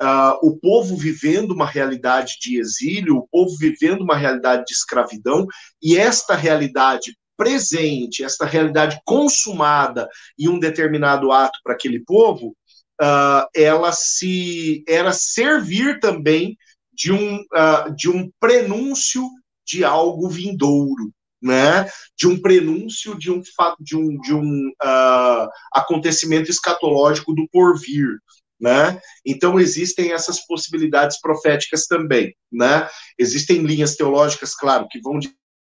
[0.00, 5.46] Uh, o povo vivendo uma realidade de exílio, o povo vivendo uma realidade de escravidão,
[5.80, 10.08] e esta realidade presente, esta realidade consumada
[10.38, 12.56] em um determinado ato para aquele povo,
[13.00, 16.56] uh, ela se era servir também
[16.92, 19.22] de um, uh, de um prenúncio
[19.66, 21.12] de algo vindouro,
[21.42, 21.88] né?
[22.16, 23.42] De um prenúncio de um
[23.80, 28.18] de um, de um uh, acontecimento escatológico do porvir,
[28.60, 29.00] né?
[29.26, 32.88] Então existem essas possibilidades proféticas também, né?
[33.18, 35.18] Existem linhas teológicas, claro, que vão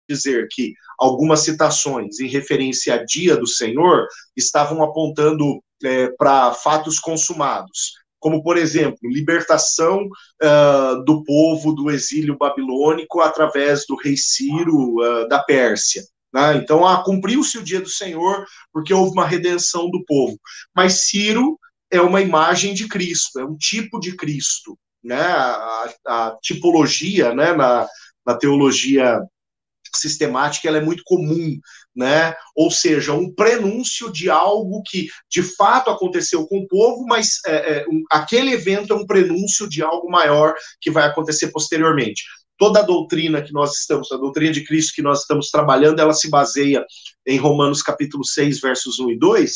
[0.08, 4.06] dizer que algumas citações em referência a dia do Senhor
[4.36, 12.36] estavam apontando é, para fatos consumados, como, por exemplo, libertação uh, do povo do exílio
[12.36, 16.02] babilônico através do rei Ciro uh, da Pérsia.
[16.32, 16.56] Né?
[16.56, 20.38] Então, ah, cumpriu-se o dia do Senhor porque houve uma redenção do povo.
[20.74, 21.58] Mas Ciro
[21.90, 24.78] é uma imagem de Cristo, é um tipo de Cristo.
[25.02, 25.20] Né?
[25.20, 27.52] A, a tipologia né?
[27.52, 27.86] na,
[28.26, 29.20] na teologia
[29.94, 31.58] sistemática ela é muito comum,
[31.94, 32.34] né?
[32.54, 37.78] Ou seja, um prenúncio de algo que de fato aconteceu com o povo, mas é,
[37.78, 42.24] é, um, aquele evento é um prenúncio de algo maior que vai acontecer posteriormente.
[42.56, 46.12] Toda a doutrina que nós estamos, a doutrina de Cristo que nós estamos trabalhando, ela
[46.12, 46.84] se baseia
[47.26, 49.52] em Romanos capítulo 6, versos 1 e 2,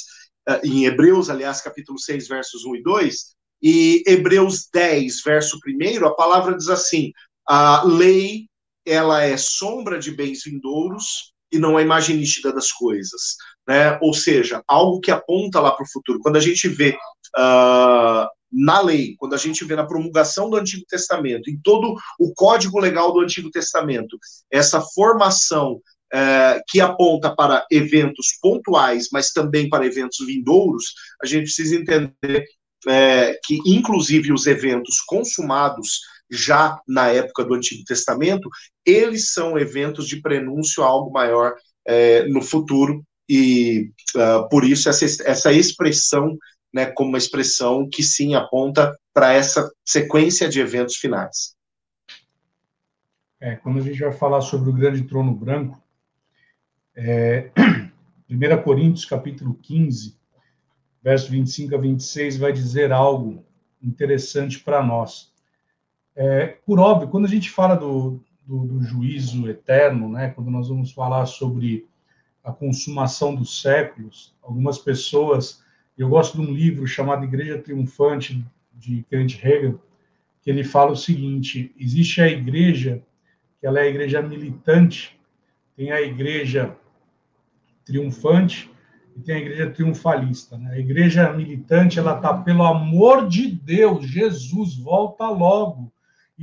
[0.49, 3.17] é, em Hebreus, aliás, capítulo 6, versos 1 e 2,
[3.63, 7.13] e Hebreus 10, verso 1, a palavra diz assim:
[7.49, 8.49] a lei
[8.87, 13.37] ela é sombra de bens vindouros e não é imagem nítida das coisas,
[13.69, 13.99] né?
[14.01, 16.19] Ou seja, algo que aponta lá para o futuro.
[16.21, 16.97] Quando a gente vê
[17.37, 22.33] uh, na lei, quando a gente vê na promulgação do Antigo Testamento, em todo o
[22.35, 24.19] código legal do Antigo Testamento,
[24.51, 31.45] essa formação uh, que aponta para eventos pontuais, mas também para eventos vindouros, a gente
[31.45, 32.45] precisa entender
[32.87, 36.01] uh, que, inclusive, os eventos consumados
[36.33, 38.49] já na época do Antigo Testamento,
[38.87, 41.55] eles são eventos de prenúncio a algo maior
[41.87, 46.37] é, no futuro, e uh, por isso essa, essa expressão,
[46.73, 51.55] né, como uma expressão que sim aponta para essa sequência de eventos finais.
[53.41, 55.83] É, quando a gente vai falar sobre o grande trono branco,
[56.95, 57.51] é,
[58.31, 60.17] 1 Coríntios capítulo 15,
[61.03, 63.45] verso 25 a 26, vai dizer algo
[63.83, 65.32] interessante para nós.
[66.15, 70.69] É, por óbvio, quando a gente fala do, do, do, juízo eterno, né, quando nós
[70.69, 71.87] vamos falar sobre
[72.45, 75.63] a consumação dos séculos, algumas pessoas,
[75.97, 78.45] eu gosto de um livro chamado Igreja Triunfante,
[78.75, 79.81] de Kenneth Hegel,
[80.43, 83.03] que ele fala o seguinte, existe a igreja,
[83.61, 85.19] que ela é a igreja militante,
[85.77, 86.77] tem a igreja
[87.85, 88.71] triunfante
[89.17, 90.59] e tem a igreja triunfalista.
[90.59, 90.73] Né?
[90.73, 95.92] A igreja militante, ela está, pelo amor de Deus, Jesus, volta logo.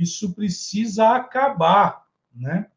[0.00, 2.68] Isso precisa acabar, né?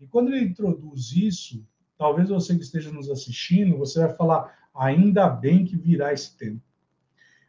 [0.00, 1.64] E quando ele introduz isso,
[1.96, 6.60] talvez você que esteja nos assistindo, você vai falar, ainda bem que virá esse tempo.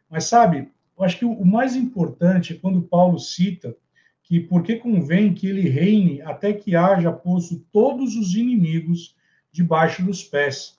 [0.08, 3.76] Mas sabe, eu acho que o mais importante é quando Paulo cita
[4.22, 9.16] que porque convém que ele reine até que haja posto todos os inimigos
[9.50, 10.78] debaixo dos pés.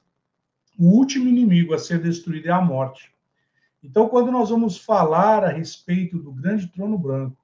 [0.78, 3.12] O último inimigo a ser destruído é a morte.
[3.84, 7.39] Então, quando nós vamos falar a respeito do grande trono branco,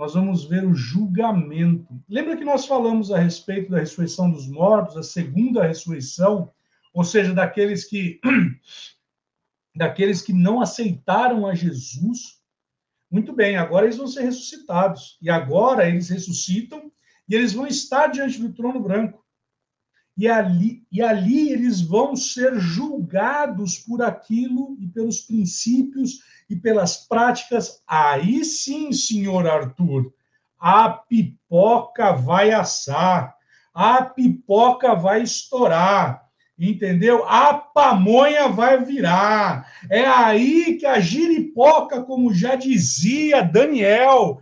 [0.00, 2.02] nós vamos ver o julgamento.
[2.08, 6.50] Lembra que nós falamos a respeito da ressurreição dos mortos, a segunda ressurreição,
[6.90, 8.18] ou seja, daqueles que
[9.76, 12.40] daqueles que não aceitaram a Jesus?
[13.10, 15.18] Muito bem, agora eles vão ser ressuscitados.
[15.20, 16.90] E agora eles ressuscitam
[17.28, 19.22] e eles vão estar diante do trono branco.
[20.16, 26.20] E ali, e ali eles vão ser julgados por aquilo e pelos princípios
[26.50, 30.12] e pelas práticas, aí sim, senhor Arthur,
[30.58, 33.34] a pipoca vai assar,
[33.72, 36.22] a pipoca vai estourar,
[36.58, 37.24] entendeu?
[37.26, 39.72] A pamonha vai virar.
[39.88, 44.40] É aí que a giripoca, como já dizia Daniel,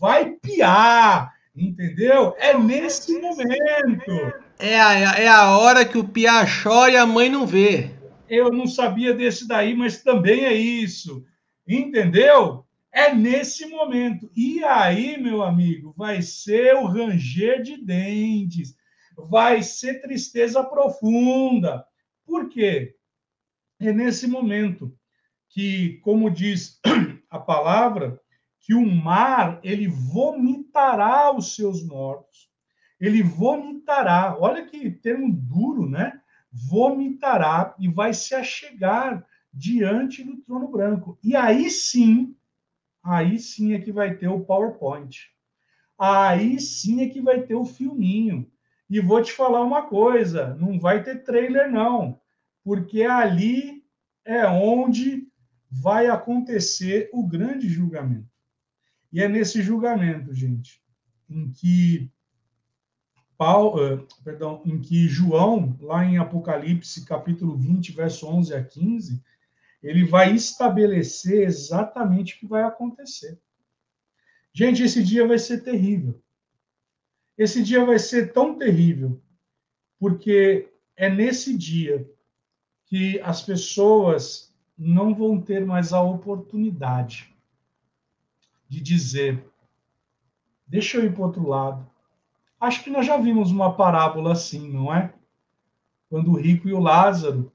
[0.00, 2.34] vai piar, entendeu?
[2.38, 4.32] É nesse momento.
[4.58, 7.90] É a, é a hora que o piá chora e a mãe não vê.
[8.28, 11.24] Eu não sabia desse daí, mas também é isso.
[11.70, 12.66] Entendeu?
[12.90, 14.28] É nesse momento.
[14.34, 18.74] E aí, meu amigo, vai ser o ranger de dentes,
[19.16, 21.86] vai ser tristeza profunda.
[22.26, 22.96] Por quê?
[23.78, 24.92] É nesse momento
[25.48, 26.80] que, como diz
[27.30, 28.20] a palavra,
[28.58, 32.50] que o mar ele vomitará os seus mortos.
[32.98, 34.36] Ele vomitará.
[34.40, 36.20] Olha que termo duro, né?
[36.50, 41.18] Vomitará e vai se achegar diante do trono branco.
[41.22, 42.36] E aí sim,
[43.02, 45.30] aí sim é que vai ter o PowerPoint.
[45.98, 48.50] Aí sim é que vai ter o filminho.
[48.88, 52.20] E vou te falar uma coisa, não vai ter trailer não,
[52.64, 53.84] porque ali
[54.24, 55.28] é onde
[55.70, 58.28] vai acontecer o grande julgamento.
[59.12, 60.82] E é nesse julgamento, gente,
[61.28, 62.10] em que
[63.40, 69.22] Paulo, uh, perdão, em que João, lá em Apocalipse, capítulo 20, verso 11 a 15,
[69.82, 73.38] ele vai estabelecer exatamente o que vai acontecer.
[74.52, 76.20] Gente, esse dia vai ser terrível.
[77.38, 79.20] Esse dia vai ser tão terrível,
[79.98, 82.06] porque é nesse dia
[82.84, 87.34] que as pessoas não vão ter mais a oportunidade
[88.68, 89.42] de dizer:
[90.66, 91.88] deixa eu ir para outro lado.
[92.58, 95.14] Acho que nós já vimos uma parábola assim, não é?
[96.10, 97.50] Quando o rico e o Lázaro,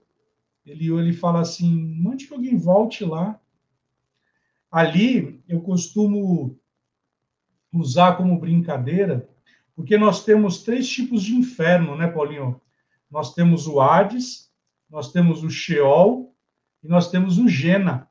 [0.65, 3.39] ele, ele fala assim: mande que alguém volte lá.
[4.71, 6.59] Ali eu costumo
[7.71, 9.29] usar como brincadeira,
[9.75, 12.59] porque nós temos três tipos de inferno, né, Paulinho?
[13.09, 14.51] Nós temos o Hades,
[14.89, 16.35] nós temos o Sheol
[16.83, 18.09] e nós temos o Gena.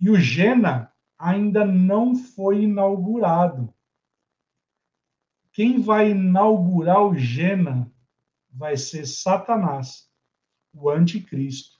[0.00, 3.72] E o Gena ainda não foi inaugurado.
[5.52, 7.90] Quem vai inaugurar o Gena
[8.50, 10.10] vai ser Satanás,
[10.74, 11.78] o anticristo,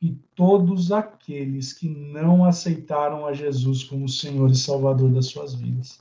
[0.00, 6.00] e todos aqueles que não aceitaram a Jesus como Senhor e Salvador das suas vidas.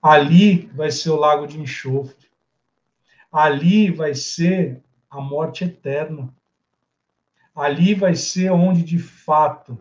[0.00, 2.28] Ali vai ser o lago de enxofre.
[3.30, 6.34] Ali vai ser a morte eterna.
[7.54, 9.78] Ali vai ser onde de fato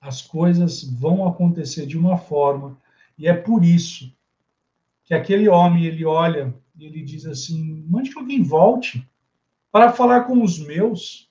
[0.00, 2.80] as coisas vão acontecer de uma forma,
[3.18, 4.10] e é por isso
[5.04, 9.06] que aquele homem ele olha e ele diz assim: mande que alguém volte
[9.70, 11.30] para falar com os meus,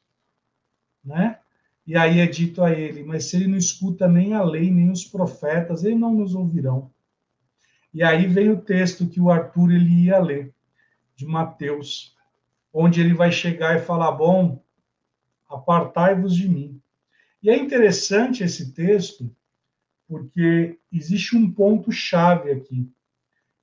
[1.03, 1.39] né?
[1.87, 4.91] E aí é dito a ele: mas se ele não escuta nem a lei, nem
[4.91, 6.91] os profetas, ele não nos ouvirão.
[7.91, 10.53] E aí vem o texto que o Arthur ele ia ler,
[11.15, 12.15] de Mateus,
[12.71, 14.63] onde ele vai chegar e falar: Bom,
[15.49, 16.79] apartai-vos de mim.
[17.41, 19.35] E é interessante esse texto,
[20.07, 22.87] porque existe um ponto-chave aqui.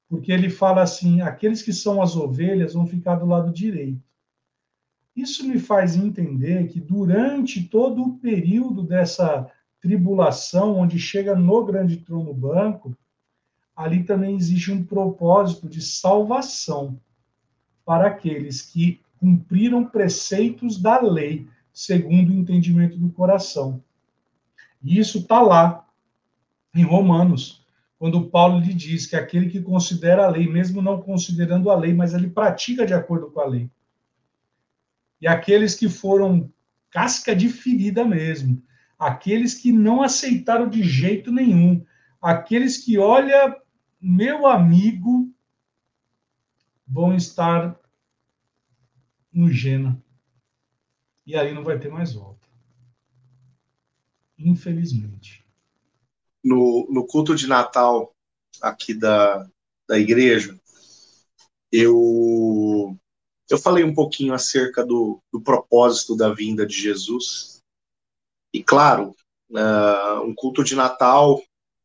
[0.09, 4.03] Porque ele fala assim: aqueles que são as ovelhas vão ficar do lado direito.
[5.15, 9.51] Isso me faz entender que durante todo o período dessa
[9.81, 12.97] tribulação, onde chega no grande trono branco,
[13.75, 17.01] ali também existe um propósito de salvação
[17.85, 23.83] para aqueles que cumpriram preceitos da lei, segundo o entendimento do coração.
[24.83, 25.87] E isso está lá,
[26.75, 27.66] em Romanos,
[27.99, 31.95] quando Paulo lhe diz que aquele que considera a lei, mesmo não considerando a lei,
[31.95, 33.71] mas ele pratica de acordo com a lei.
[35.21, 36.53] E aqueles que foram
[36.91, 38.63] casca de ferida mesmo,
[38.99, 41.85] aqueles que não aceitaram de jeito nenhum,
[42.21, 43.57] aqueles que olha
[44.01, 45.35] meu amigo,
[46.87, 47.79] vão estar
[49.33, 50.03] no Gena.
[51.25, 52.47] E aí não vai ter mais volta.
[54.39, 55.46] Infelizmente.
[56.47, 58.15] No, no culto de Natal
[58.63, 59.49] aqui da,
[59.89, 60.57] da igreja,
[61.73, 62.97] eu,
[63.51, 67.61] eu falei um pouquinho acerca do, do propósito da vinda de Jesus.
[68.53, 69.15] E claro,
[69.51, 71.43] uh, um culto de Natal,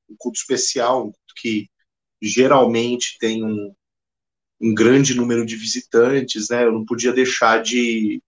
[0.08, 1.68] um culto especial, um culto que
[2.22, 3.74] geralmente tem um,
[4.62, 6.66] um grande número de visitantes, né?
[6.66, 8.22] Eu não podia deixar de,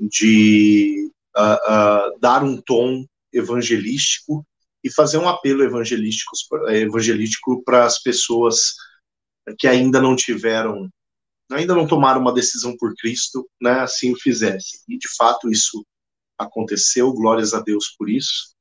[0.00, 4.44] de uh, uh, dar um tom evangelístico
[4.84, 6.32] e fazer um apelo evangelístico,
[6.68, 8.74] evangelístico para as pessoas
[9.58, 10.90] que ainda não tiveram,
[11.50, 13.80] ainda não tomaram uma decisão por Cristo, né?
[13.80, 14.78] Assim o fizessem.
[14.88, 15.84] E de fato isso
[16.38, 18.54] aconteceu, glórias a Deus por isso.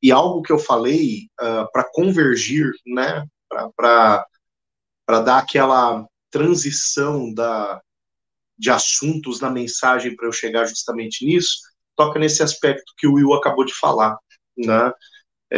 [0.00, 3.26] E algo que eu falei uh, para convergir, né?
[3.48, 4.26] para
[5.08, 7.80] dar aquela transição da,
[8.58, 11.58] de assuntos na mensagem para eu chegar justamente nisso,
[11.96, 14.16] toca nesse aspecto que o Will acabou de falar.
[14.56, 14.92] Né?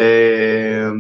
[0.00, 0.90] É,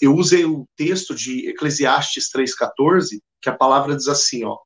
[0.00, 4.58] eu usei o texto de Eclesiastes 3,14, que a palavra diz assim: ó,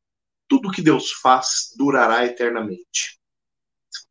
[0.49, 3.18] tudo que Deus faz durará eternamente.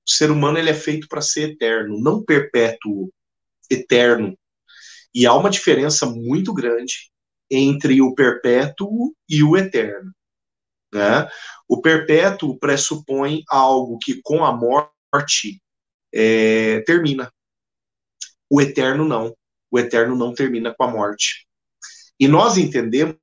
[0.08, 3.10] O ser humano ele é feito para ser eterno, não perpétuo,
[3.70, 4.38] eterno.
[5.16, 7.12] E há uma diferença muito grande
[7.50, 10.12] entre o perpétuo e o eterno.
[10.94, 11.28] Né?
[11.68, 15.62] O perpétuo pressupõe algo que com a morte
[16.14, 17.32] é, termina.
[18.54, 19.36] O eterno não.
[19.72, 21.48] O eterno não termina com a morte.
[22.20, 23.18] E nós entendemos,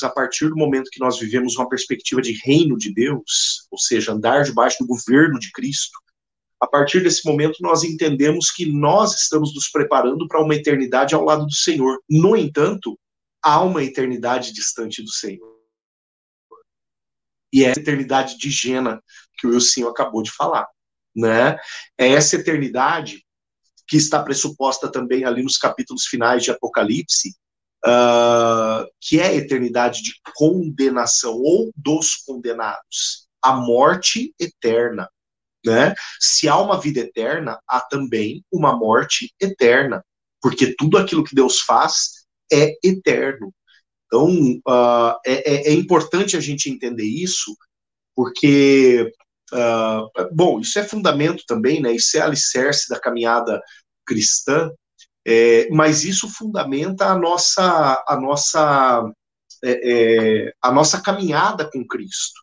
[0.00, 4.12] a partir do momento que nós vivemos uma perspectiva de reino de Deus, ou seja,
[4.12, 5.98] andar debaixo do governo de Cristo,
[6.60, 11.24] a partir desse momento nós entendemos que nós estamos nos preparando para uma eternidade ao
[11.24, 12.00] lado do Senhor.
[12.08, 12.96] No entanto,
[13.42, 15.56] há uma eternidade distante do Senhor.
[17.52, 19.02] E é a eternidade de Gena
[19.40, 20.68] que o Wilson acabou de falar.
[21.16, 21.58] né?
[21.98, 23.25] É essa eternidade
[23.86, 27.36] que está pressuposta também ali nos capítulos finais de Apocalipse,
[27.84, 35.08] uh, que é a eternidade de condenação ou dos condenados, a morte eterna.
[35.64, 35.94] Né?
[36.20, 40.04] Se há uma vida eterna, há também uma morte eterna,
[40.40, 43.52] porque tudo aquilo que Deus faz é eterno.
[44.06, 44.28] Então,
[44.68, 47.56] uh, é, é, importante a gente entender isso,
[48.14, 49.12] porque,
[49.52, 51.92] uh, bom, isso é fundamento também, né?
[51.92, 53.60] Isso é alicerce da caminhada
[54.06, 54.70] cristã,
[55.26, 59.10] é, mas isso fundamenta a nossa, a nossa,
[59.64, 62.40] é, é, a nossa caminhada com Cristo,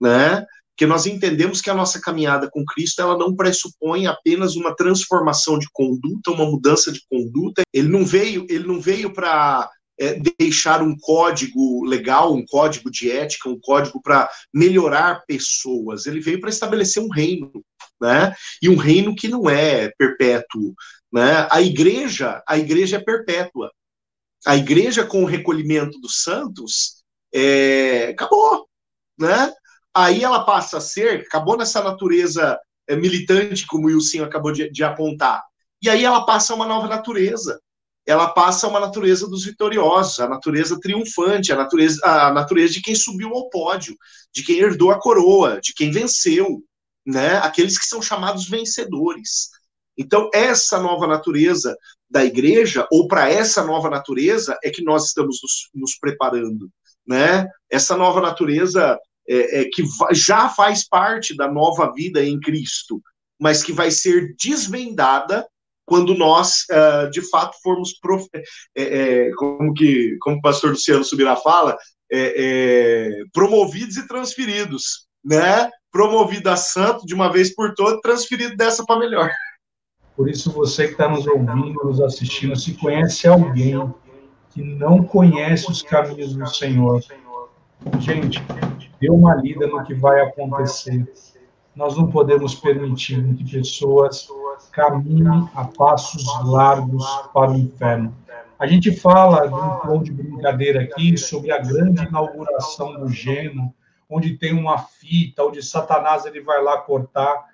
[0.00, 0.46] né?
[0.70, 5.58] Porque nós entendemos que a nossa caminhada com Cristo ela não pressupõe apenas uma transformação
[5.58, 7.62] de conduta, uma mudança de conduta.
[7.74, 9.68] Ele não veio, ele não veio para
[9.98, 16.06] é, deixar um código legal, um código de ética, um código para melhorar pessoas.
[16.06, 17.50] Ele veio para estabelecer um reino,
[18.00, 18.34] né?
[18.62, 20.74] E um reino que não é perpétuo,
[21.12, 21.48] né?
[21.50, 23.72] A igreja, a igreja é perpétua.
[24.46, 27.02] A igreja com o recolhimento dos santos
[27.34, 28.68] é, acabou,
[29.18, 29.52] né?
[29.94, 34.70] Aí ela passa a ser, acabou nessa natureza é, militante, como o Wilson acabou de,
[34.70, 35.42] de apontar.
[35.82, 37.60] E aí ela passa a uma nova natureza,
[38.08, 42.80] ela passa a uma natureza dos vitoriosos, a natureza triunfante, a natureza, a natureza de
[42.80, 43.94] quem subiu ao pódio,
[44.34, 46.64] de quem herdou a coroa, de quem venceu,
[47.06, 47.36] né?
[47.36, 49.50] Aqueles que são chamados vencedores.
[49.94, 51.76] Então, essa nova natureza
[52.08, 56.70] da igreja, ou para essa nova natureza, é que nós estamos nos, nos preparando,
[57.06, 57.46] né?
[57.70, 58.98] Essa nova natureza
[59.28, 63.02] é, é, que já faz parte da nova vida em Cristo,
[63.38, 65.46] mas que vai ser desvendada
[65.88, 68.28] quando nós, uh, de fato, formos, prof...
[68.34, 71.76] é, é, como, que, como o pastor Luciano Subirá fala,
[72.12, 75.70] é, promovidos e transferidos, né?
[75.90, 79.30] Promovido a santo de uma vez por todas, transferido dessa para melhor.
[80.14, 83.92] Por isso, você que está nos ouvindo, nos assistindo, se conhece alguém
[84.50, 87.02] que não conhece os caminhos do Senhor,
[88.00, 88.42] gente,
[89.00, 91.10] dê uma lida no que vai acontecer.
[91.74, 94.28] Nós não podemos permitir que pessoas
[94.72, 98.14] caminhem a passos largos para o inferno.
[98.58, 103.74] A gente fala de um tom de brincadeira aqui sobre a grande inauguração do Geno,
[104.08, 107.46] onde tem uma fita, onde Satanás ele vai lá cortar.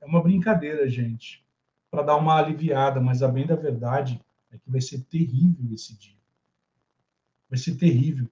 [0.00, 1.44] É uma brincadeira, gente,
[1.90, 4.20] para dar uma aliviada, mas a bem da verdade
[4.50, 6.16] é que vai ser terrível esse dia.
[7.48, 8.28] Vai ser terrível.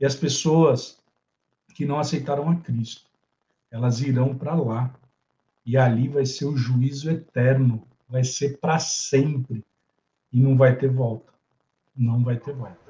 [0.00, 0.98] E as pessoas
[1.74, 3.10] que não aceitaram a Cristo.
[3.70, 4.94] Elas irão para lá.
[5.66, 7.86] E ali vai ser o juízo eterno.
[8.08, 9.64] Vai ser para sempre.
[10.32, 11.32] E não vai ter volta.
[11.96, 12.86] Não vai ter volta.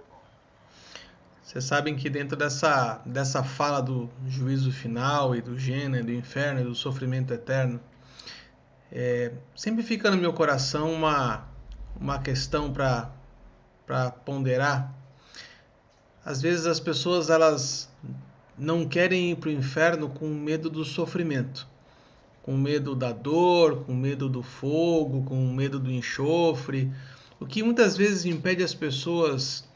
[1.42, 6.60] Vocês sabem que dentro dessa, dessa fala do juízo final e do gênero, do inferno
[6.60, 7.80] e do sofrimento eterno,
[8.90, 11.48] é, sempre fica no meu coração uma,
[12.00, 14.92] uma questão para ponderar.
[16.24, 17.88] Às vezes as pessoas elas
[18.58, 21.68] não querem ir para o inferno com medo do sofrimento,
[22.46, 26.92] com medo da dor, com medo do fogo, com medo do enxofre,
[27.40, 29.68] o que muitas vezes impede as pessoas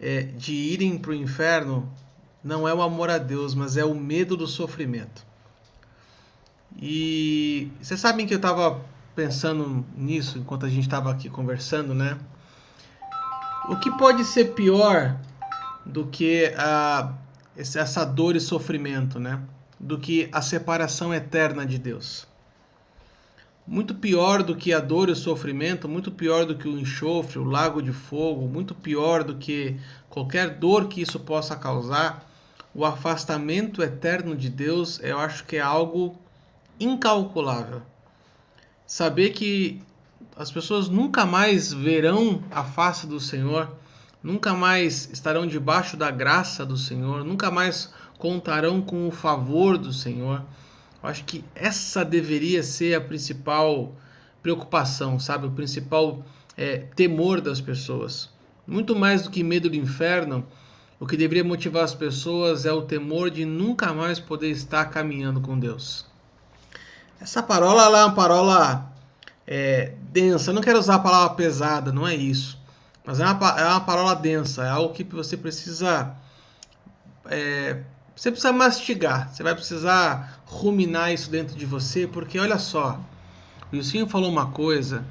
[0.00, 1.92] é, de irem para o inferno
[2.42, 5.24] não é o amor a Deus, mas é o medo do sofrimento.
[6.80, 8.80] E vocês sabem que eu estava
[9.14, 12.18] pensando nisso enquanto a gente estava aqui conversando, né?
[13.68, 15.20] O que pode ser pior
[15.84, 17.12] do que a
[17.56, 19.40] essa dor e sofrimento, né?
[19.82, 22.26] Do que a separação eterna de Deus.
[23.66, 27.38] Muito pior do que a dor e o sofrimento, muito pior do que o enxofre,
[27.38, 29.76] o lago de fogo, muito pior do que
[30.08, 32.28] qualquer dor que isso possa causar,
[32.74, 36.16] o afastamento eterno de Deus, eu acho que é algo
[36.78, 37.82] incalculável.
[38.86, 39.82] Saber que
[40.36, 43.68] as pessoas nunca mais verão a face do Senhor
[44.22, 49.92] nunca mais estarão debaixo da graça do Senhor, nunca mais contarão com o favor do
[49.92, 50.44] Senhor.
[51.02, 53.96] Eu acho que essa deveria ser a principal
[54.40, 55.48] preocupação, sabe?
[55.48, 56.24] O principal
[56.56, 58.30] é, temor das pessoas.
[58.64, 60.46] Muito mais do que medo do inferno,
[61.00, 65.40] o que deveria motivar as pessoas é o temor de nunca mais poder estar caminhando
[65.40, 66.06] com Deus.
[67.20, 68.88] Essa parola é uma parola
[69.44, 70.50] é, densa.
[70.52, 72.56] Eu não quero usar a palavra pesada, não é isso.
[73.04, 76.14] Mas é uma, é uma parola densa, é algo que você precisa.
[77.26, 77.82] É,
[78.14, 83.00] você precisa mastigar, você vai precisar ruminar isso dentro de você, porque olha só,
[83.72, 85.04] o Wilson falou uma coisa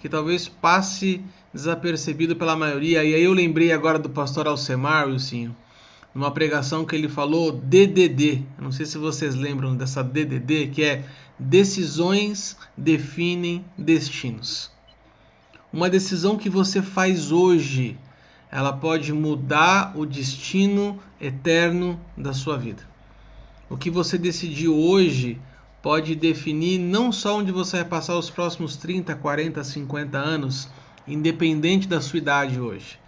[0.00, 5.50] que talvez passe desapercebido pela maioria, e aí eu lembrei agora do pastor Alcemar, Wilson,
[6.14, 8.42] numa pregação que ele falou DDD.
[8.58, 11.04] Não sei se vocês lembram dessa DDD, que é
[11.38, 14.70] Decisões definem destinos.
[15.70, 17.98] Uma decisão que você faz hoje,
[18.56, 22.82] ela pode mudar o destino eterno da sua vida.
[23.68, 25.38] O que você decidiu hoje
[25.82, 30.70] pode definir não só onde você vai passar os próximos 30, 40, 50 anos,
[31.06, 32.98] independente da sua idade hoje,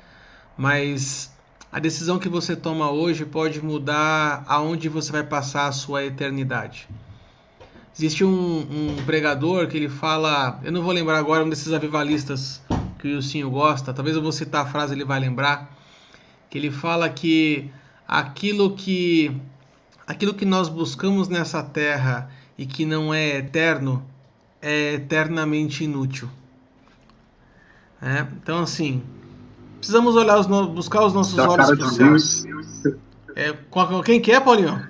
[0.55, 1.33] mas
[1.73, 6.87] a decisão que você toma hoje pode mudar aonde você vai passar a sua eternidade.
[7.97, 12.61] Existe um, um, pregador que ele fala, eu não vou lembrar agora, um desses avivalistas
[12.99, 15.75] que o Sinho gosta, talvez eu vou citar a frase ele vai lembrar,
[16.51, 17.71] que ele fala que
[18.07, 19.35] aquilo que
[20.07, 24.05] aquilo que nós buscamos nessa terra e que não é eterno
[24.61, 26.29] é eternamente inútil.
[28.03, 29.03] É, então assim,
[29.77, 32.99] precisamos olhar os buscar os nossos da olhos para o céu.
[33.37, 33.55] É,
[34.05, 34.89] quem que é, Paulinho?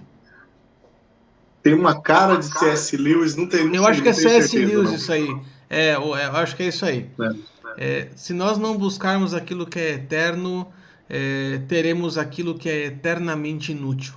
[1.63, 2.97] Tem uma cara de C.S.
[2.97, 3.75] Lewis, não tem.
[3.75, 4.57] Eu acho que é C.S.
[4.57, 4.95] Lewis não.
[4.95, 5.29] isso aí.
[5.69, 7.11] É, eu acho que é isso aí.
[7.21, 7.35] É.
[7.81, 10.67] É, se nós não buscarmos aquilo que é eterno,
[11.09, 14.15] é, teremos aquilo que é eternamente inútil.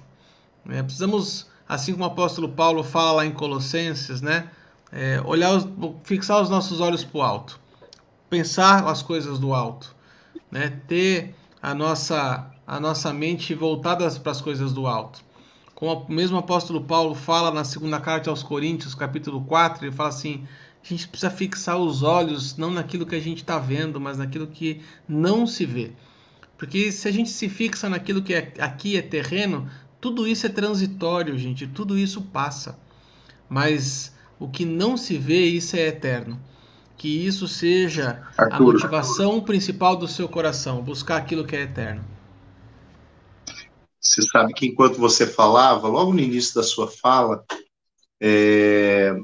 [0.67, 4.49] É, precisamos, assim como o apóstolo Paulo fala lá em Colossenses, né,
[4.91, 5.67] é, olhar, os,
[6.03, 7.59] fixar os nossos olhos para o alto,
[8.31, 9.95] pensar as coisas do alto,
[10.49, 15.23] né, ter a nossa, a nossa mente voltada para as coisas do alto.
[15.75, 20.09] Como o mesmo apóstolo Paulo fala na segunda carta aos Coríntios, capítulo 4, ele fala
[20.09, 20.47] assim:
[20.83, 24.47] a gente precisa fixar os olhos não naquilo que a gente está vendo, mas naquilo
[24.47, 25.91] que não se vê.
[26.57, 29.69] Porque se a gente se fixa naquilo que é, aqui é terreno,
[29.99, 32.79] tudo isso é transitório, gente, tudo isso passa.
[33.47, 36.39] Mas o que não se vê, isso é eterno.
[36.97, 38.55] Que isso seja Arthur.
[38.55, 42.03] a motivação principal do seu coração, buscar aquilo que é eterno.
[43.99, 47.43] Você sabe que enquanto você falava, logo no início da sua fala,
[48.19, 49.15] é,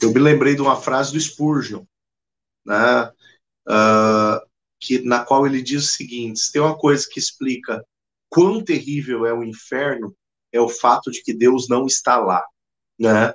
[0.00, 1.84] eu me lembrei de uma frase do Spurgeon,
[2.64, 3.12] né,
[3.68, 4.46] uh,
[4.80, 7.84] que, na qual ele diz o seguinte: tem uma coisa que explica
[8.28, 10.14] quão terrível é o inferno,
[10.52, 12.44] é o fato de que Deus não está lá.
[12.98, 13.34] Né?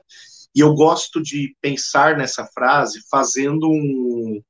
[0.55, 4.41] E eu gosto de pensar nessa frase fazendo um,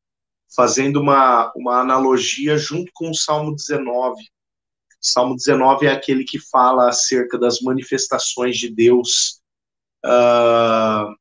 [0.56, 4.24] fazendo uma, uma analogia junto com o Salmo 19,
[5.02, 9.42] Salmo 19 é aquele que fala acerca das manifestações de Deus
[10.06, 11.16] uh,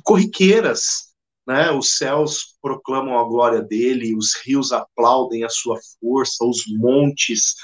[0.00, 1.12] corriqueiras,
[1.46, 1.70] né?
[1.70, 7.54] Os céus proclamam a glória dele, os rios aplaudem a sua força, os montes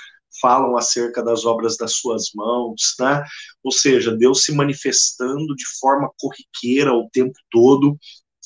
[0.40, 3.24] falam acerca das obras das suas mãos, né?
[3.62, 7.98] Ou seja, Deus se manifestando de forma corriqueira o tempo todo,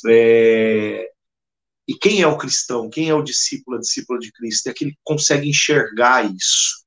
[0.08, 1.08] é,
[1.86, 2.88] e quem é o cristão?
[2.88, 4.68] Quem é o discípulo, a discípula de Cristo?
[4.68, 6.84] É aquele que consegue enxergar isso,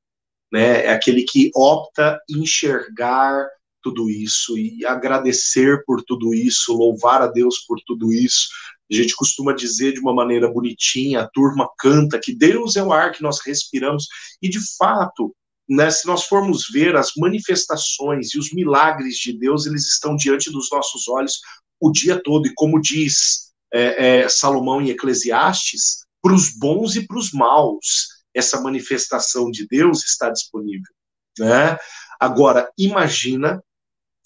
[0.52, 0.86] né?
[0.86, 3.48] É aquele que opta enxergar
[3.86, 8.48] tudo isso e agradecer por tudo isso, louvar a Deus por tudo isso.
[8.92, 12.92] A gente costuma dizer de uma maneira bonitinha, a turma canta que Deus é o
[12.92, 14.08] ar que nós respiramos,
[14.42, 15.36] e de fato,
[15.70, 20.52] né, se nós formos ver as manifestações e os milagres de Deus, eles estão diante
[20.52, 21.40] dos nossos olhos
[21.80, 27.06] o dia todo, e como diz é, é, Salomão em Eclesiastes, para os bons e
[27.06, 30.92] para os maus, essa manifestação de Deus está disponível.
[31.38, 31.78] Né?
[32.20, 33.62] Agora, imagina,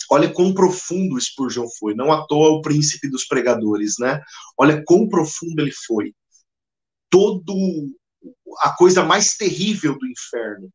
[0.10, 4.22] olha quão profundo Spurgeon foi, não à toa o príncipe dos pregadores, né?
[4.58, 6.14] Olha quão profundo ele foi.
[7.10, 7.56] Todo
[8.60, 10.70] a coisa mais terrível do inferno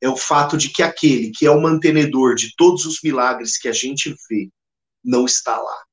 [0.00, 3.68] é o fato de que aquele que é o mantenedor de todos os milagres que
[3.68, 4.50] a gente vê
[5.02, 5.84] não está lá.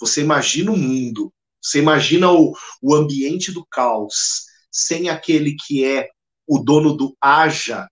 [0.00, 1.32] Você imagina o mundo,
[1.62, 6.08] você imagina o, o ambiente do caos, sem aquele que é
[6.46, 7.86] o dono do haja,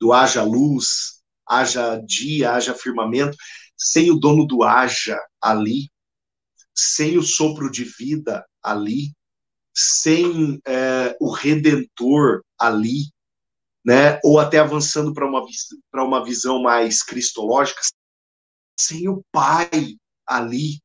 [0.00, 1.15] do haja luz,
[1.48, 3.36] haja dia, haja firmamento,
[3.76, 5.90] sem o dono do haja ali,
[6.74, 9.12] sem o sopro de vida ali,
[9.74, 13.10] sem é, o redentor ali,
[13.84, 14.18] né?
[14.24, 15.44] Ou até avançando para uma,
[15.94, 17.80] uma visão mais cristológica,
[18.78, 20.80] sem o Pai ali,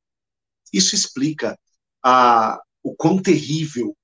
[0.72, 1.58] isso explica
[2.04, 3.96] a, o quão terrível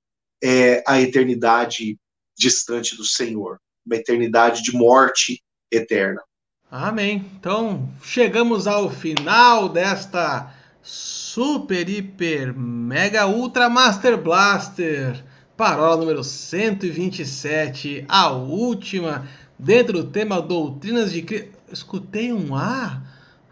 [0.42, 1.98] é a eternidade
[2.36, 6.22] distante do Senhor, uma eternidade de morte eterna.
[6.70, 7.24] Amém.
[7.40, 10.52] Então, chegamos ao final desta
[10.82, 15.24] super, hiper, mega, ultra master blaster.
[15.56, 19.26] Parola número 127, a última,
[19.58, 21.56] dentro do tema Doutrinas de Cristo.
[21.72, 23.02] Escutei um A?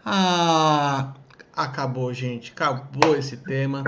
[0.05, 1.13] Ah,
[1.55, 2.51] acabou, gente.
[2.51, 3.83] Acabou esse tema.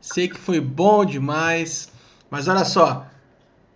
[0.00, 1.92] Sei que foi bom demais.
[2.30, 3.06] Mas olha só.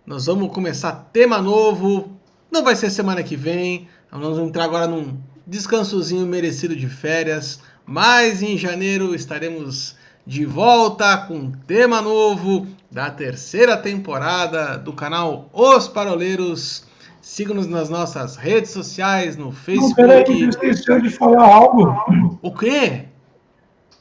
[0.05, 2.19] Nós vamos começar tema novo.
[2.51, 3.87] Não vai ser semana que vem.
[4.17, 7.59] Nós vamos entrar agora num descansozinho merecido de férias.
[7.85, 9.95] mas em janeiro estaremos
[10.25, 16.87] de volta com um tema novo da terceira temporada do canal Os Paroleiros.
[17.21, 20.01] Siga-nos nas nossas redes sociais, no Facebook.
[20.01, 22.39] Não, peraí, esqueceu de falar algo.
[22.41, 23.05] O quê?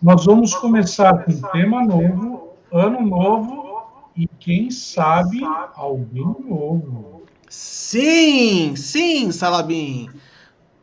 [0.03, 3.83] Nós vamos começar com um tema novo, ano novo
[4.17, 5.41] e quem sabe
[5.75, 7.14] alguém novo.
[7.57, 10.11] Sim, sim, Salabim.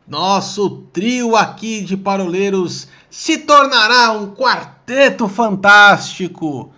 [0.08, 6.72] Nosso trio aqui de paroleiros se tornará um quarteto fantástico.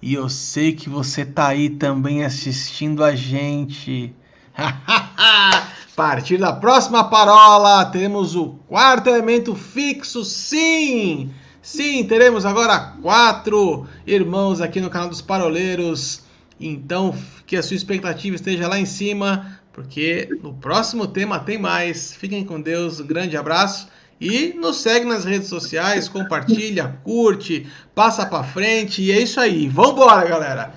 [0.00, 4.14] E eu sei que você tá aí também assistindo a gente.
[4.56, 11.34] a partir da próxima parola, teremos o quarto elemento fixo, sim!
[11.60, 16.29] Sim, teremos agora quatro irmãos aqui no canal dos Paroleiros.
[16.60, 17.14] Então,
[17.46, 22.14] que a sua expectativa esteja lá em cima, porque no próximo tema tem mais.
[22.14, 23.88] Fiquem com Deus, um grande abraço
[24.20, 29.66] e nos segue nas redes sociais, compartilha, curte, passa para frente e é isso aí.
[29.68, 30.74] Vambora, galera.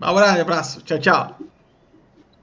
[0.00, 1.53] Um abraço, tchau, tchau.